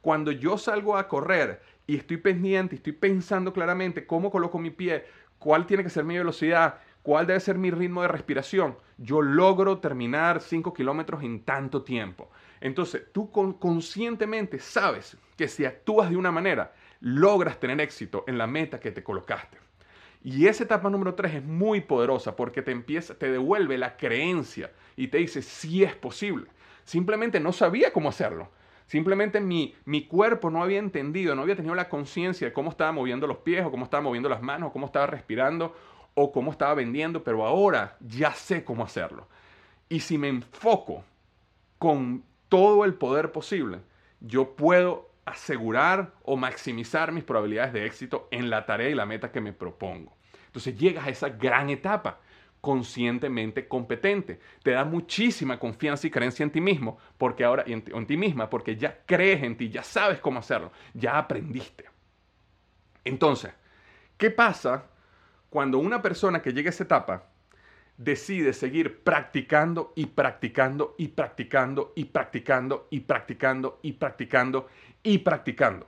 Cuando 0.00 0.32
yo 0.32 0.58
salgo 0.58 0.96
a 0.96 1.06
correr 1.06 1.62
y 1.86 1.94
estoy 1.94 2.16
pendiente, 2.16 2.74
estoy 2.74 2.94
pensando 2.94 3.52
claramente 3.52 4.04
cómo 4.04 4.32
coloco 4.32 4.58
mi 4.58 4.70
pie, 4.70 5.04
cuál 5.38 5.64
tiene 5.64 5.84
que 5.84 5.90
ser 5.90 6.02
mi 6.02 6.18
velocidad, 6.18 6.80
cuál 7.02 7.26
debe 7.26 7.40
ser 7.40 7.58
mi 7.58 7.70
ritmo 7.70 8.02
de 8.02 8.08
respiración, 8.08 8.76
yo 8.98 9.22
logro 9.22 9.78
terminar 9.78 10.40
5 10.40 10.72
kilómetros 10.74 11.22
en 11.22 11.44
tanto 11.44 11.82
tiempo. 11.82 12.30
Entonces, 12.60 13.04
tú 13.12 13.30
conscientemente 13.30 14.58
sabes 14.58 15.16
que 15.36 15.48
si 15.48 15.64
actúas 15.64 16.10
de 16.10 16.16
una 16.16 16.30
manera, 16.30 16.74
logras 17.00 17.58
tener 17.58 17.80
éxito 17.80 18.24
en 18.26 18.36
la 18.36 18.46
meta 18.46 18.80
que 18.80 18.90
te 18.90 19.02
colocaste. 19.02 19.58
Y 20.22 20.46
esa 20.46 20.64
etapa 20.64 20.90
número 20.90 21.14
3 21.14 21.36
es 21.36 21.44
muy 21.44 21.80
poderosa 21.80 22.36
porque 22.36 22.60
te 22.60 22.72
empieza, 22.72 23.14
te 23.14 23.30
devuelve 23.30 23.78
la 23.78 23.96
creencia 23.96 24.70
y 24.94 25.08
te 25.08 25.18
dice 25.18 25.40
si 25.40 25.82
es 25.82 25.94
posible. 25.94 26.46
Simplemente 26.84 27.40
no 27.40 27.52
sabía 27.52 27.92
cómo 27.92 28.10
hacerlo. 28.10 28.50
Simplemente 28.86 29.40
mi, 29.40 29.76
mi 29.84 30.06
cuerpo 30.06 30.50
no 30.50 30.62
había 30.62 30.78
entendido, 30.80 31.34
no 31.34 31.42
había 31.42 31.56
tenido 31.56 31.74
la 31.74 31.88
conciencia 31.88 32.48
de 32.48 32.52
cómo 32.52 32.70
estaba 32.70 32.92
moviendo 32.92 33.26
los 33.26 33.38
pies 33.38 33.64
o 33.64 33.70
cómo 33.70 33.84
estaba 33.84 34.02
moviendo 34.02 34.28
las 34.28 34.42
manos 34.42 34.68
o 34.68 34.72
cómo 34.72 34.86
estaba 34.86 35.06
respirando 35.06 35.74
o 36.14 36.32
cómo 36.32 36.50
estaba 36.50 36.74
vendiendo, 36.74 37.22
pero 37.24 37.46
ahora 37.46 37.96
ya 38.00 38.32
sé 38.32 38.64
cómo 38.64 38.84
hacerlo. 38.84 39.28
Y 39.88 40.00
si 40.00 40.18
me 40.18 40.28
enfoco 40.28 41.04
con 41.78 42.24
todo 42.48 42.84
el 42.84 42.94
poder 42.94 43.32
posible, 43.32 43.80
yo 44.20 44.54
puedo 44.54 45.10
asegurar 45.24 46.12
o 46.22 46.36
maximizar 46.36 47.12
mis 47.12 47.24
probabilidades 47.24 47.72
de 47.72 47.86
éxito 47.86 48.28
en 48.30 48.50
la 48.50 48.66
tarea 48.66 48.90
y 48.90 48.94
la 48.94 49.06
meta 49.06 49.30
que 49.30 49.40
me 49.40 49.52
propongo. 49.52 50.16
Entonces 50.46 50.76
llegas 50.76 51.06
a 51.06 51.10
esa 51.10 51.28
gran 51.28 51.70
etapa 51.70 52.20
conscientemente 52.60 53.66
competente. 53.68 54.40
Te 54.62 54.72
da 54.72 54.84
muchísima 54.84 55.58
confianza 55.58 56.06
y 56.06 56.10
creencia 56.10 56.42
en 56.42 56.50
ti 56.50 56.60
mismo, 56.60 56.98
porque 57.16 57.44
ahora 57.44 57.64
en, 57.66 57.82
en 57.86 58.06
ti 58.06 58.16
misma, 58.16 58.50
porque 58.50 58.76
ya 58.76 58.98
crees 59.06 59.42
en 59.42 59.56
ti, 59.56 59.70
ya 59.70 59.82
sabes 59.82 60.20
cómo 60.20 60.40
hacerlo, 60.40 60.72
ya 60.92 61.16
aprendiste. 61.16 61.84
Entonces, 63.04 63.52
¿qué 64.18 64.30
pasa 64.30 64.90
cuando 65.50 65.78
una 65.78 66.00
persona 66.00 66.40
que 66.40 66.52
llega 66.52 66.68
a 66.68 66.70
esa 66.70 66.84
etapa 66.84 67.26
decide 67.98 68.54
seguir 68.54 69.02
practicando 69.02 69.92
y 69.94 70.06
practicando 70.06 70.94
y 70.96 71.08
practicando 71.08 71.92
y 71.94 72.04
practicando 72.06 72.86
y 72.90 73.00
practicando 73.00 73.78
y 73.82 73.92
practicando 73.92 74.68
y 75.02 75.18
practicando. 75.18 75.86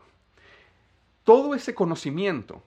Todo 1.24 1.54
ese 1.54 1.74
conocimiento, 1.74 2.62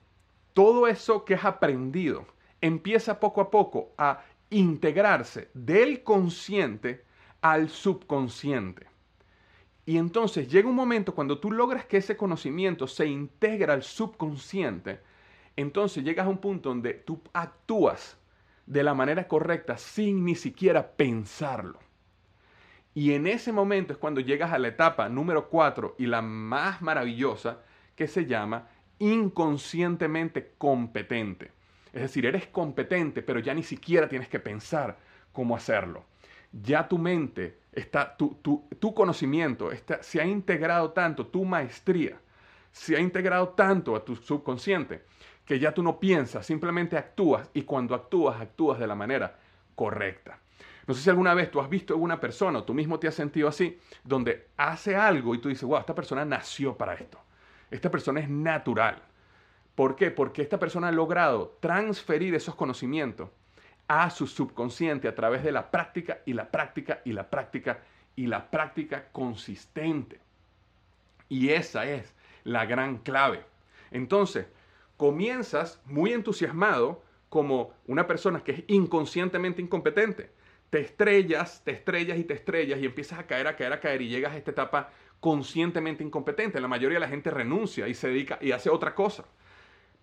todo 0.52 0.88
eso 0.88 1.24
que 1.24 1.34
has 1.34 1.44
aprendido, 1.44 2.26
empieza 2.60 3.20
poco 3.20 3.40
a 3.40 3.50
poco 3.50 3.92
a 3.98 4.24
integrarse 4.50 5.50
del 5.54 6.02
consciente 6.02 7.04
al 7.40 7.68
subconsciente. 7.68 8.86
Y 9.84 9.98
entonces 9.98 10.48
llega 10.48 10.68
un 10.68 10.74
momento 10.74 11.14
cuando 11.14 11.38
tú 11.38 11.52
logras 11.52 11.86
que 11.86 11.98
ese 11.98 12.16
conocimiento 12.16 12.88
se 12.88 13.06
integra 13.06 13.74
al 13.74 13.84
subconsciente, 13.84 15.00
entonces 15.56 16.04
llegas 16.04 16.26
a 16.26 16.30
un 16.30 16.38
punto 16.38 16.68
donde 16.68 16.94
tú 16.94 17.20
actúas 17.32 18.18
de 18.66 18.82
la 18.82 18.94
manera 18.94 19.26
correcta 19.26 19.78
sin 19.78 20.24
ni 20.24 20.34
siquiera 20.34 20.92
pensarlo. 20.92 21.78
Y 22.94 23.12
en 23.12 23.26
ese 23.26 23.52
momento 23.52 23.92
es 23.92 23.98
cuando 23.98 24.20
llegas 24.20 24.52
a 24.52 24.58
la 24.58 24.68
etapa 24.68 25.08
número 25.08 25.48
4 25.48 25.96
y 25.98 26.06
la 26.06 26.22
más 26.22 26.80
maravillosa 26.82 27.60
que 27.94 28.08
se 28.08 28.26
llama 28.26 28.68
inconscientemente 28.98 30.54
competente. 30.56 31.52
Es 31.92 32.02
decir, 32.02 32.26
eres 32.26 32.46
competente, 32.46 33.22
pero 33.22 33.38
ya 33.40 33.54
ni 33.54 33.62
siquiera 33.62 34.08
tienes 34.08 34.28
que 34.28 34.40
pensar 34.40 34.98
cómo 35.32 35.56
hacerlo. 35.56 36.04
ya 36.52 36.88
tu 36.88 36.96
mente, 36.96 37.58
está, 37.72 38.16
tu, 38.16 38.38
tu, 38.42 38.94
conocimiento 38.94 39.70
está, 39.70 40.02
se 40.02 40.20
ha 40.20 40.24
integrado 40.24 40.92
tanto, 40.92 41.26
tu 41.26 41.44
maestría 41.44 42.18
se 42.72 42.96
ha 42.96 43.00
integrado 43.00 43.50
tanto 43.50 43.94
a 43.94 44.04
tu 44.04 44.16
subconsciente 44.16 45.02
que 45.46 45.58
ya 45.58 45.72
tú 45.72 45.82
no 45.82 45.98
piensas, 45.98 46.44
simplemente 46.44 46.98
actúas 46.98 47.48
y 47.54 47.62
cuando 47.62 47.94
actúas, 47.94 48.40
actúas 48.40 48.78
de 48.78 48.86
la 48.86 48.96
manera 48.96 49.38
correcta. 49.74 50.38
No 50.86 50.94
sé 50.94 51.02
si 51.02 51.10
alguna 51.10 51.34
vez 51.34 51.50
tú 51.50 51.60
has 51.60 51.70
visto 51.70 51.94
a 51.94 51.96
una 51.96 52.20
persona 52.20 52.58
o 52.58 52.64
tú 52.64 52.74
mismo 52.74 52.98
te 52.98 53.08
has 53.08 53.14
sentido 53.14 53.48
así, 53.48 53.78
donde 54.04 54.48
hace 54.56 54.96
algo 54.96 55.34
y 55.34 55.38
tú 55.38 55.48
dices, 55.48 55.64
wow, 55.64 55.78
esta 55.78 55.94
persona 55.94 56.24
nació 56.24 56.76
para 56.76 56.94
esto. 56.94 57.18
Esta 57.70 57.90
persona 57.90 58.20
es 58.20 58.28
natural. 58.28 59.02
¿Por 59.74 59.96
qué? 59.96 60.10
Porque 60.10 60.42
esta 60.42 60.58
persona 60.58 60.88
ha 60.88 60.92
logrado 60.92 61.56
transferir 61.60 62.34
esos 62.34 62.54
conocimientos 62.54 63.30
a 63.88 64.10
su 64.10 64.26
subconsciente 64.26 65.06
a 65.06 65.14
través 65.14 65.42
de 65.44 65.52
la 65.52 65.70
práctica 65.70 66.20
y 66.24 66.32
la 66.32 66.50
práctica 66.50 67.00
y 67.04 67.12
la 67.12 67.28
práctica 67.28 67.80
y 68.16 68.26
la 68.26 68.50
práctica 68.50 69.08
consistente. 69.12 70.18
Y 71.28 71.50
esa 71.50 71.86
es 71.86 72.14
la 72.44 72.64
gran 72.64 72.98
clave. 72.98 73.44
Entonces, 73.90 74.46
comienzas 74.96 75.80
muy 75.84 76.12
entusiasmado 76.12 77.02
como 77.28 77.72
una 77.86 78.06
persona 78.06 78.42
que 78.42 78.52
es 78.52 78.64
inconscientemente 78.68 79.60
incompetente. 79.60 80.30
Te 80.70 80.80
estrellas, 80.80 81.62
te 81.64 81.72
estrellas 81.72 82.18
y 82.18 82.24
te 82.24 82.34
estrellas 82.34 82.80
y 82.80 82.86
empiezas 82.86 83.18
a 83.18 83.26
caer, 83.26 83.46
a 83.46 83.56
caer, 83.56 83.72
a 83.72 83.80
caer 83.80 84.02
y 84.02 84.08
llegas 84.08 84.32
a 84.32 84.36
esta 84.36 84.50
etapa 84.50 84.90
conscientemente 85.20 86.02
incompetente. 86.02 86.60
La 86.60 86.68
mayoría 86.68 86.96
de 86.96 87.00
la 87.00 87.08
gente 87.08 87.30
renuncia 87.30 87.88
y 87.88 87.94
se 87.94 88.08
dedica 88.08 88.38
y 88.40 88.52
hace 88.52 88.70
otra 88.70 88.94
cosa. 88.94 89.24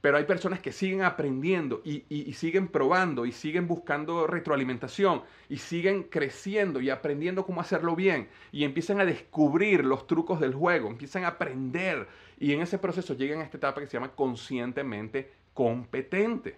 Pero 0.03 0.17
hay 0.17 0.25
personas 0.25 0.59
que 0.59 0.73
siguen 0.73 1.01
aprendiendo 1.01 1.81
y, 1.85 2.33
siguen 2.33 2.67
probando 2.67 3.25
y 3.25 3.31
siguen 3.31 3.69
buscando 3.69 4.27
retroalimentación 4.27 5.23
y 5.47 5.59
siguen 5.59 6.03
creciendo 6.03 6.81
y 6.81 6.89
aprendiendo 6.89 7.45
cómo 7.45 7.61
hacerlo 7.61 7.95
bien 7.95 8.27
y 8.51 8.65
empiezan 8.65 8.99
a 8.99 9.05
descubrir 9.05 9.85
los 9.85 10.05
trucos 10.05 10.41
del 10.41 10.53
juego, 10.53 10.89
empiezan 10.89 11.23
a 11.23 11.29
aprender 11.29 12.05
y 12.37 12.51
en 12.51 12.59
ese 12.59 12.79
proceso 12.79 13.13
llegan 13.13 13.39
a 13.39 13.43
esta 13.45 13.55
etapa 13.55 13.79
que 13.79 13.87
se 13.87 13.93
llama 13.93 14.11
conscientemente 14.11 15.31
competente. 15.53 16.57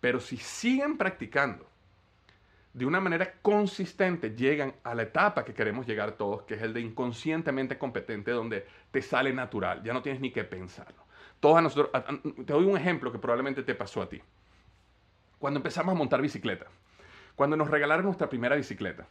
Pero 0.00 0.18
si 0.18 0.38
siguen 0.38 0.96
practicando 0.96 1.68
de 2.72 2.86
una 2.86 3.02
manera 3.02 3.34
consistente, 3.42 4.34
llegan 4.34 4.72
a 4.82 4.94
la 4.94 5.02
etapa 5.02 5.44
que 5.44 5.52
queremos 5.52 5.86
llegar 5.86 6.12
todos, 6.12 6.44
que 6.44 6.54
es 6.54 6.62
el 6.62 6.72
de 6.72 6.80
inconscientemente 6.80 7.76
competente, 7.76 8.30
donde 8.30 8.64
te 8.90 9.02
sale 9.02 9.30
natural, 9.30 9.82
ya 9.82 9.92
no 9.92 10.00
tienes 10.00 10.22
ni 10.22 10.30
que 10.30 10.44
pensarlo 10.44 11.02
todos 11.40 11.62
nosotros, 11.62 11.90
te 12.46 12.52
doy 12.52 12.64
un 12.64 12.76
ejemplo 12.76 13.12
que 13.12 13.18
probablemente 13.18 13.62
te 13.62 13.74
pasó 13.74 14.02
a 14.02 14.08
ti. 14.08 14.20
Cuando 15.38 15.58
empezamos 15.58 15.92
a 15.92 15.98
montar 15.98 16.20
bicicleta, 16.20 16.66
cuando 17.34 17.56
nos 17.56 17.68
regalaron 17.68 18.04
nuestra 18.04 18.28
primera 18.28 18.56
bicicleta, 18.56 19.06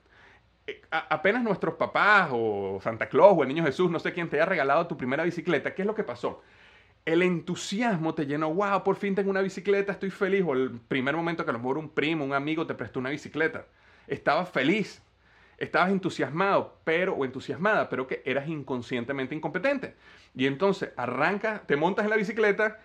eh, 0.67 0.81
apenas 0.91 1.43
nuestros 1.43 1.75
papás 1.75 2.29
o 2.31 2.79
Santa 2.81 3.09
Claus 3.09 3.35
o 3.37 3.43
el 3.43 3.49
Niño 3.49 3.63
Jesús, 3.63 3.89
no 3.91 3.99
sé 3.99 4.13
quién 4.13 4.29
te 4.29 4.37
haya 4.37 4.45
regalado 4.45 4.87
tu 4.87 4.95
primera 4.95 5.23
bicicleta, 5.23 5.73
¿qué 5.73 5.81
es 5.81 5.85
lo 5.87 5.95
que 5.95 6.03
pasó? 6.03 6.41
El 7.03 7.23
entusiasmo 7.23 8.13
te 8.13 8.27
llenó, 8.27 8.53
wow, 8.53 8.83
por 8.83 8.95
fin 8.95 9.15
tengo 9.15 9.31
una 9.31 9.41
bicicleta, 9.41 9.91
estoy 9.91 10.11
feliz. 10.11 10.43
O 10.45 10.53
el 10.53 10.79
primer 10.87 11.15
momento 11.15 11.43
que 11.43 11.49
a 11.49 11.53
lo 11.53 11.59
mejor 11.59 11.79
un 11.79 11.89
primo, 11.89 12.23
un 12.23 12.33
amigo 12.33 12.67
te 12.67 12.75
prestó 12.75 12.99
una 12.99 13.09
bicicleta. 13.09 13.65
Estabas 14.07 14.49
feliz 14.49 15.01
estabas 15.61 15.91
entusiasmado, 15.91 16.79
pero, 16.83 17.13
o 17.13 17.23
entusiasmada, 17.23 17.87
pero 17.87 18.07
que 18.07 18.23
eras 18.25 18.47
inconscientemente 18.47 19.35
incompetente. 19.35 19.95
Y 20.35 20.47
entonces 20.47 20.91
arrancas, 20.97 21.65
te 21.67 21.75
montas 21.75 22.03
en 22.03 22.09
la 22.09 22.17
bicicleta, 22.17 22.79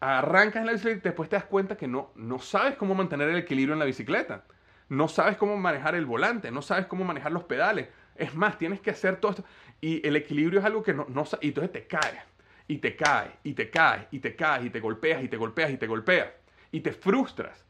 arrancas 0.00 0.60
en 0.60 0.66
la 0.66 0.72
bicicleta 0.72 0.98
y 0.98 1.10
después 1.10 1.30
te 1.30 1.36
das 1.36 1.46
cuenta 1.46 1.76
que 1.76 1.88
no, 1.88 2.12
no 2.16 2.38
sabes 2.38 2.76
cómo 2.76 2.94
mantener 2.94 3.30
el 3.30 3.36
equilibrio 3.36 3.72
en 3.72 3.78
la 3.78 3.86
bicicleta. 3.86 4.44
No 4.90 5.08
sabes 5.08 5.36
cómo 5.36 5.56
manejar 5.56 5.94
el 5.94 6.04
volante, 6.04 6.50
no 6.50 6.62
sabes 6.62 6.86
cómo 6.86 7.04
manejar 7.04 7.32
los 7.32 7.44
pedales. 7.44 7.88
Es 8.16 8.34
más, 8.34 8.58
tienes 8.58 8.80
que 8.80 8.90
hacer 8.90 9.16
todo 9.16 9.30
esto. 9.30 9.44
Y 9.80 10.06
el 10.06 10.14
equilibrio 10.16 10.60
es 10.60 10.66
algo 10.66 10.82
que 10.82 10.92
no, 10.92 11.06
no 11.08 11.24
y 11.40 11.48
entonces 11.48 11.72
te 11.72 11.86
caes, 11.86 12.20
y 12.68 12.78
te 12.78 12.96
caes, 12.96 13.30
y 13.44 13.54
te 13.54 13.70
caes, 13.70 14.06
y 14.10 14.18
te 14.18 14.36
caes, 14.36 14.66
y 14.66 14.70
te 14.70 14.80
golpeas, 14.80 15.22
y 15.22 15.28
te 15.28 15.36
golpeas, 15.38 15.70
y 15.70 15.76
te 15.78 15.86
golpeas. 15.86 16.28
Y 16.70 16.80
te 16.80 16.92
frustras. 16.92 17.64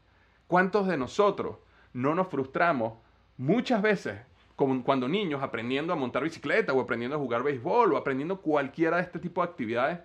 ¿Cuántos 0.47 0.87
de 0.87 0.97
nosotros 0.97 1.57
no 1.93 2.15
nos 2.15 2.27
frustramos 2.27 2.95
muchas 3.37 3.81
veces 3.81 4.19
como 4.61 4.83
cuando 4.83 5.07
niños 5.07 5.41
aprendiendo 5.41 5.91
a 5.91 5.95
montar 5.95 6.21
bicicleta 6.21 6.71
o 6.71 6.79
aprendiendo 6.79 7.17
a 7.17 7.19
jugar 7.19 7.41
béisbol 7.41 7.93
o 7.93 7.97
aprendiendo 7.97 8.41
cualquiera 8.41 8.97
de 8.97 9.01
este 9.01 9.17
tipo 9.17 9.41
de 9.41 9.49
actividades 9.49 10.01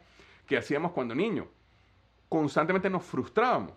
que 0.46 0.56
hacíamos 0.56 0.92
cuando 0.92 1.14
niños. 1.14 1.46
Constantemente 2.30 2.88
nos 2.88 3.04
frustrábamos. 3.04 3.72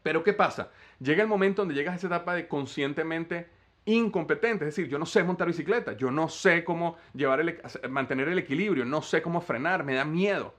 Pero 0.00 0.22
¿qué 0.22 0.34
pasa? 0.34 0.70
Llega 1.00 1.20
el 1.20 1.28
momento 1.28 1.62
donde 1.62 1.74
llegas 1.74 1.94
a 1.94 1.96
esa 1.96 2.06
etapa 2.06 2.32
de 2.32 2.46
conscientemente 2.46 3.48
incompetente, 3.84 4.68
es 4.68 4.76
decir, 4.76 4.88
yo 4.88 5.00
no 5.00 5.04
sé 5.04 5.24
montar 5.24 5.48
bicicleta, 5.48 5.94
yo 5.94 6.12
no 6.12 6.28
sé 6.28 6.62
cómo 6.62 6.96
llevar 7.12 7.40
el, 7.40 7.60
mantener 7.90 8.28
el 8.28 8.38
equilibrio, 8.38 8.84
no 8.84 9.02
sé 9.02 9.20
cómo 9.20 9.40
frenar, 9.40 9.82
me 9.82 9.94
da 9.94 10.04
miedo. 10.04 10.54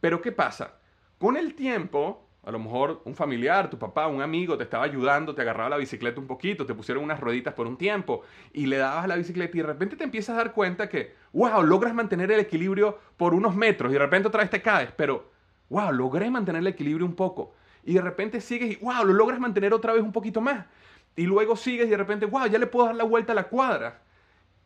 Pero 0.00 0.20
¿qué 0.20 0.32
pasa? 0.32 0.80
Con 1.16 1.36
el 1.36 1.54
tiempo 1.54 2.26
a 2.44 2.50
lo 2.50 2.58
mejor 2.58 3.02
un 3.04 3.14
familiar, 3.14 3.70
tu 3.70 3.78
papá, 3.78 4.08
un 4.08 4.20
amigo 4.20 4.58
te 4.58 4.64
estaba 4.64 4.84
ayudando, 4.84 5.34
te 5.34 5.42
agarraba 5.42 5.70
la 5.70 5.76
bicicleta 5.76 6.20
un 6.20 6.26
poquito, 6.26 6.66
te 6.66 6.74
pusieron 6.74 7.04
unas 7.04 7.20
rueditas 7.20 7.54
por 7.54 7.68
un 7.68 7.76
tiempo 7.76 8.22
y 8.52 8.66
le 8.66 8.78
dabas 8.78 9.06
la 9.06 9.14
bicicleta 9.14 9.56
y 9.56 9.60
de 9.60 9.66
repente 9.66 9.96
te 9.96 10.04
empiezas 10.04 10.34
a 10.34 10.38
dar 10.38 10.52
cuenta 10.52 10.88
que, 10.88 11.14
wow, 11.32 11.62
logras 11.62 11.94
mantener 11.94 12.32
el 12.32 12.40
equilibrio 12.40 12.98
por 13.16 13.32
unos 13.32 13.54
metros 13.54 13.90
y 13.90 13.94
de 13.94 14.00
repente 14.00 14.26
otra 14.26 14.40
vez 14.40 14.50
te 14.50 14.60
caes, 14.60 14.90
pero, 14.96 15.30
wow, 15.68 15.92
logré 15.92 16.30
mantener 16.30 16.60
el 16.60 16.66
equilibrio 16.66 17.06
un 17.06 17.14
poco. 17.14 17.54
Y 17.84 17.94
de 17.94 18.00
repente 18.00 18.40
sigues 18.40 18.72
y, 18.72 18.84
wow, 18.84 19.04
lo 19.04 19.12
logras 19.12 19.38
mantener 19.38 19.72
otra 19.72 19.92
vez 19.92 20.02
un 20.02 20.12
poquito 20.12 20.40
más. 20.40 20.66
Y 21.14 21.24
luego 21.26 21.54
sigues 21.56 21.86
y 21.86 21.90
de 21.90 21.96
repente, 21.96 22.26
wow, 22.26 22.46
ya 22.46 22.58
le 22.58 22.66
puedo 22.66 22.86
dar 22.86 22.96
la 22.96 23.04
vuelta 23.04 23.32
a 23.32 23.36
la 23.36 23.44
cuadra. 23.44 24.02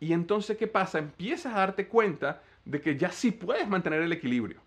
Y 0.00 0.12
entonces, 0.12 0.56
¿qué 0.56 0.66
pasa? 0.66 0.98
Empiezas 0.98 1.54
a 1.54 1.58
darte 1.58 1.88
cuenta 1.88 2.42
de 2.64 2.80
que 2.80 2.96
ya 2.96 3.10
sí 3.10 3.32
puedes 3.32 3.68
mantener 3.68 4.02
el 4.02 4.12
equilibrio. 4.12 4.60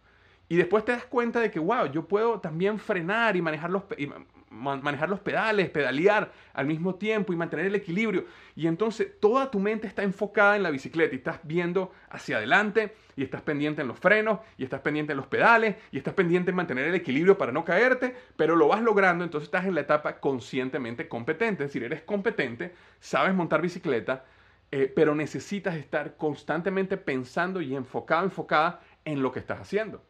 Y 0.50 0.58
después 0.58 0.84
te 0.84 0.92
das 0.92 1.06
cuenta 1.06 1.40
de 1.40 1.52
que, 1.52 1.60
wow, 1.60 1.86
yo 1.92 2.08
puedo 2.08 2.40
también 2.40 2.80
frenar 2.80 3.36
y 3.36 3.42
manejar 3.42 3.70
los, 3.70 3.84
manejar 4.50 5.08
los 5.08 5.20
pedales, 5.20 5.70
pedalear 5.70 6.32
al 6.54 6.66
mismo 6.66 6.96
tiempo 6.96 7.32
y 7.32 7.36
mantener 7.36 7.68
el 7.68 7.76
equilibrio. 7.76 8.26
Y 8.56 8.66
entonces 8.66 9.20
toda 9.20 9.52
tu 9.52 9.60
mente 9.60 9.86
está 9.86 10.02
enfocada 10.02 10.56
en 10.56 10.64
la 10.64 10.72
bicicleta 10.72 11.14
y 11.14 11.20
estás 11.20 11.40
viendo 11.44 11.92
hacia 12.10 12.38
adelante 12.38 12.96
y 13.16 13.24
estás 13.24 13.44
pendiente 13.44 13.84
en 13.84 13.88
los 13.88 14.00
frenos 14.00 14.40
y 14.58 14.64
estás 14.64 14.82
pendiente 14.82 15.14
en 15.14 15.18
los 15.18 15.28
pedales 15.28 15.76
y 15.92 16.00
estás 16.00 16.16
pendiente 16.16 16.50
en 16.50 16.56
mantener 16.56 16.86
el 16.86 16.96
equilibrio 16.96 17.38
para 17.38 17.52
no 17.52 17.64
caerte, 17.64 18.16
pero 18.36 18.56
lo 18.56 18.68
vas 18.68 18.82
logrando, 18.82 19.24
entonces 19.24 19.48
estás 19.48 19.66
en 19.66 19.76
la 19.76 19.82
etapa 19.82 20.20
conscientemente 20.20 21.08
competente. 21.08 21.64
Es 21.64 21.70
decir, 21.70 21.84
eres 21.84 22.02
competente, 22.02 22.74
sabes 23.00 23.36
montar 23.36 23.62
bicicleta, 23.62 24.26
eh, 24.72 24.92
pero 24.96 25.14
necesitas 25.14 25.76
estar 25.76 26.18
constantemente 26.18 26.98
pensando 26.98 27.62
y 27.62 27.76
enfocado, 27.76 28.24
enfocada 28.24 28.82
en 29.06 29.22
lo 29.22 29.32
que 29.32 29.40
estás 29.40 29.60
haciendo. 29.60 30.09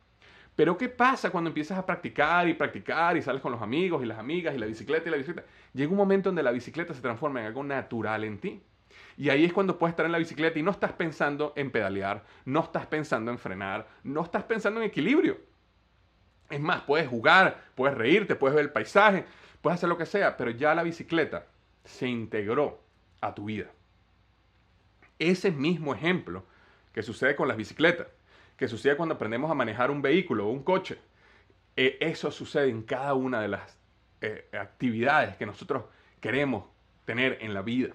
Pero 0.60 0.78
¿qué 0.78 0.90
pasa 0.90 1.30
cuando 1.30 1.50
empiezas 1.50 1.78
a 1.78 1.86
practicar 1.86 2.50
y 2.50 2.54
practicar 2.54 3.16
y 3.16 3.22
sales 3.22 3.42
con 3.42 3.54
los 3.54 3.62
amigos 3.62 4.04
y 4.04 4.06
las 4.06 4.20
amigas 4.20 4.54
y 4.54 4.58
la 4.58 4.66
bicicleta 4.66 5.08
y 5.08 5.12
la 5.12 5.16
bicicleta? 5.16 5.48
Llega 5.72 5.90
un 5.90 5.96
momento 5.96 6.28
donde 6.28 6.44
la 6.44 6.52
bicicleta 6.52 6.94
se 6.94 7.00
transforma 7.00 7.40
en 7.40 7.46
algo 7.46 7.64
natural 7.64 8.26
en 8.26 8.40
ti. 8.40 8.62
Y 9.16 9.30
ahí 9.30 9.46
es 9.46 9.54
cuando 9.54 9.80
puedes 9.80 9.94
estar 9.94 10.06
en 10.06 10.12
la 10.12 10.18
bicicleta 10.18 10.60
y 10.60 10.62
no 10.62 10.72
estás 10.72 10.92
pensando 10.92 11.54
en 11.56 11.72
pedalear, 11.72 12.26
no 12.44 12.60
estás 12.60 12.88
pensando 12.88 13.32
en 13.32 13.38
frenar, 13.38 13.88
no 14.04 14.22
estás 14.22 14.44
pensando 14.44 14.82
en 14.82 14.88
equilibrio. 14.88 15.38
Es 16.50 16.60
más, 16.60 16.82
puedes 16.82 17.08
jugar, 17.08 17.64
puedes 17.74 17.98
reírte, 17.98 18.36
puedes 18.36 18.54
ver 18.54 18.66
el 18.66 18.74
paisaje, 18.74 19.24
puedes 19.62 19.78
hacer 19.78 19.88
lo 19.88 19.98
que 19.98 20.06
sea, 20.06 20.36
pero 20.36 20.52
ya 20.52 20.76
la 20.76 20.84
bicicleta 20.84 21.46
se 21.86 22.10
integró 22.10 22.84
a 23.22 23.34
tu 23.34 23.46
vida. 23.46 23.68
Ese 25.20 25.52
mismo 25.52 25.96
ejemplo 25.96 26.44
que 26.92 27.02
sucede 27.02 27.38
con 27.38 27.48
las 27.48 27.56
bicicletas 27.56 28.08
que 28.60 28.68
sucede 28.68 28.98
cuando 28.98 29.16
aprendemos 29.16 29.50
a 29.50 29.54
manejar 29.54 29.90
un 29.90 30.02
vehículo 30.02 30.46
o 30.46 30.52
un 30.52 30.64
coche. 30.64 31.00
Eh, 31.78 31.98
eso 32.02 32.30
sucede 32.30 32.68
en 32.68 32.84
cada 32.84 33.14
una 33.14 33.40
de 33.40 33.48
las 33.48 33.78
eh, 34.20 34.50
actividades 34.52 35.38
que 35.38 35.46
nosotros 35.46 35.86
queremos 36.20 36.66
tener 37.06 37.38
en 37.40 37.54
la 37.54 37.62
vida. 37.62 37.94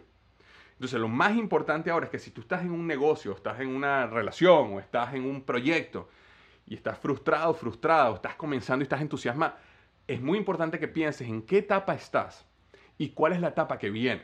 Entonces, 0.72 0.98
lo 0.98 1.08
más 1.08 1.36
importante 1.36 1.90
ahora 1.90 2.06
es 2.06 2.10
que 2.10 2.18
si 2.18 2.30
tú 2.30 2.40
estás 2.40 2.62
en 2.62 2.70
un 2.70 2.86
negocio, 2.86 3.32
estás 3.32 3.60
en 3.60 3.68
una 3.68 4.06
relación 4.06 4.72
o 4.72 4.80
estás 4.80 5.12
en 5.12 5.26
un 5.26 5.42
proyecto 5.42 6.08
y 6.66 6.74
estás 6.74 6.98
frustrado, 6.98 7.52
frustrado, 7.52 8.14
estás 8.14 8.34
comenzando 8.36 8.82
y 8.82 8.84
estás 8.84 9.02
entusiasmado, 9.02 9.56
es 10.06 10.22
muy 10.22 10.38
importante 10.38 10.78
que 10.78 10.88
pienses 10.88 11.28
en 11.28 11.42
qué 11.42 11.58
etapa 11.58 11.94
estás 11.94 12.46
y 12.96 13.10
cuál 13.10 13.34
es 13.34 13.40
la 13.42 13.48
etapa 13.48 13.76
que 13.76 13.90
viene. 13.90 14.22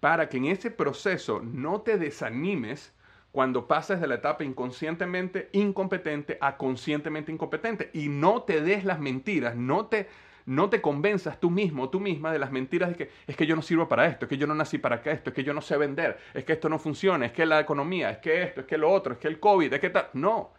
Para 0.00 0.28
que 0.28 0.38
en 0.38 0.46
ese 0.46 0.72
proceso 0.72 1.40
no 1.40 1.82
te 1.82 1.98
desanimes 1.98 2.92
cuando 3.32 3.66
pases 3.66 4.00
de 4.00 4.06
la 4.06 4.16
etapa 4.16 4.44
inconscientemente 4.44 5.48
incompetente 5.52 6.36
a 6.40 6.58
conscientemente 6.58 7.32
incompetente 7.32 7.90
y 7.94 8.08
no 8.08 8.42
te 8.42 8.60
des 8.60 8.84
las 8.84 9.00
mentiras, 9.00 9.56
no 9.56 9.86
te, 9.86 10.06
no 10.44 10.68
te 10.68 10.82
convenzas 10.82 11.40
tú 11.40 11.50
mismo 11.50 11.88
tú 11.88 11.98
misma 11.98 12.30
de 12.30 12.38
las 12.38 12.52
mentiras 12.52 12.90
de 12.90 12.94
que 12.94 13.10
es 13.26 13.34
que 13.34 13.46
yo 13.46 13.56
no 13.56 13.62
sirvo 13.62 13.88
para 13.88 14.06
esto, 14.06 14.26
es 14.26 14.28
que 14.28 14.36
yo 14.36 14.46
no 14.46 14.54
nací 14.54 14.76
para 14.76 14.96
esto, 14.96 15.30
es 15.30 15.34
que 15.34 15.44
yo 15.44 15.54
no 15.54 15.62
sé 15.62 15.78
vender, 15.78 16.18
es 16.34 16.44
que 16.44 16.52
esto 16.52 16.68
no 16.68 16.78
funciona, 16.78 17.24
es 17.24 17.32
que 17.32 17.46
la 17.46 17.58
economía, 17.58 18.10
es 18.10 18.18
que 18.18 18.42
esto, 18.42 18.60
es 18.60 18.66
que 18.66 18.76
lo 18.76 18.92
otro, 18.92 19.14
es 19.14 19.18
que 19.18 19.28
el 19.28 19.40
COVID, 19.40 19.72
es 19.72 19.80
que 19.80 19.90
tal. 19.90 20.08
No. 20.12 20.52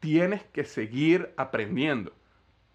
Tienes 0.00 0.42
que 0.44 0.64
seguir 0.64 1.34
aprendiendo, 1.36 2.14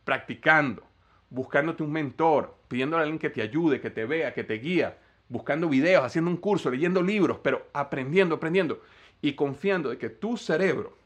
practicando, 0.03 0.83
buscándote 1.31 1.81
un 1.81 1.91
mentor, 1.91 2.55
pidiéndole 2.67 3.01
a 3.01 3.03
alguien 3.05 3.17
que 3.17 3.31
te 3.31 3.41
ayude, 3.41 3.81
que 3.81 3.89
te 3.89 4.05
vea, 4.05 4.35
que 4.35 4.43
te 4.43 4.59
guía, 4.59 4.99
buscando 5.35 5.67
videos, 5.67 6.05
haciendo 6.05 6.31
un 6.31 6.37
curso, 6.37 6.71
leyendo 6.71 7.01
libros, 7.01 7.39
pero 7.43 7.67
aprendiendo, 7.73 8.35
aprendiendo 8.35 8.81
y 9.21 9.33
confiando 9.33 9.89
de 9.89 9.97
que 9.97 10.09
tu 10.09 10.37
cerebro, 10.37 10.97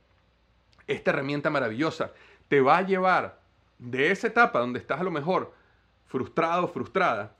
esta 0.86 1.10
herramienta 1.10 1.50
maravillosa, 1.50 2.12
te 2.48 2.62
va 2.62 2.78
a 2.78 2.84
llevar 2.84 3.40
de 3.80 4.12
esa 4.12 4.28
etapa 4.28 4.60
donde 4.60 4.78
estás 4.78 5.00
a 5.00 5.04
lo 5.04 5.10
mejor 5.10 5.52
frustrado, 6.06 6.68
frustrada, 6.68 7.36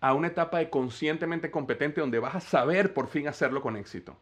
a 0.00 0.12
una 0.12 0.26
etapa 0.26 0.58
de 0.58 0.68
conscientemente 0.68 1.50
competente 1.50 2.02
donde 2.02 2.18
vas 2.18 2.34
a 2.34 2.40
saber 2.40 2.92
por 2.92 3.08
fin 3.08 3.26
hacerlo 3.26 3.62
con 3.62 3.74
éxito. 3.78 4.14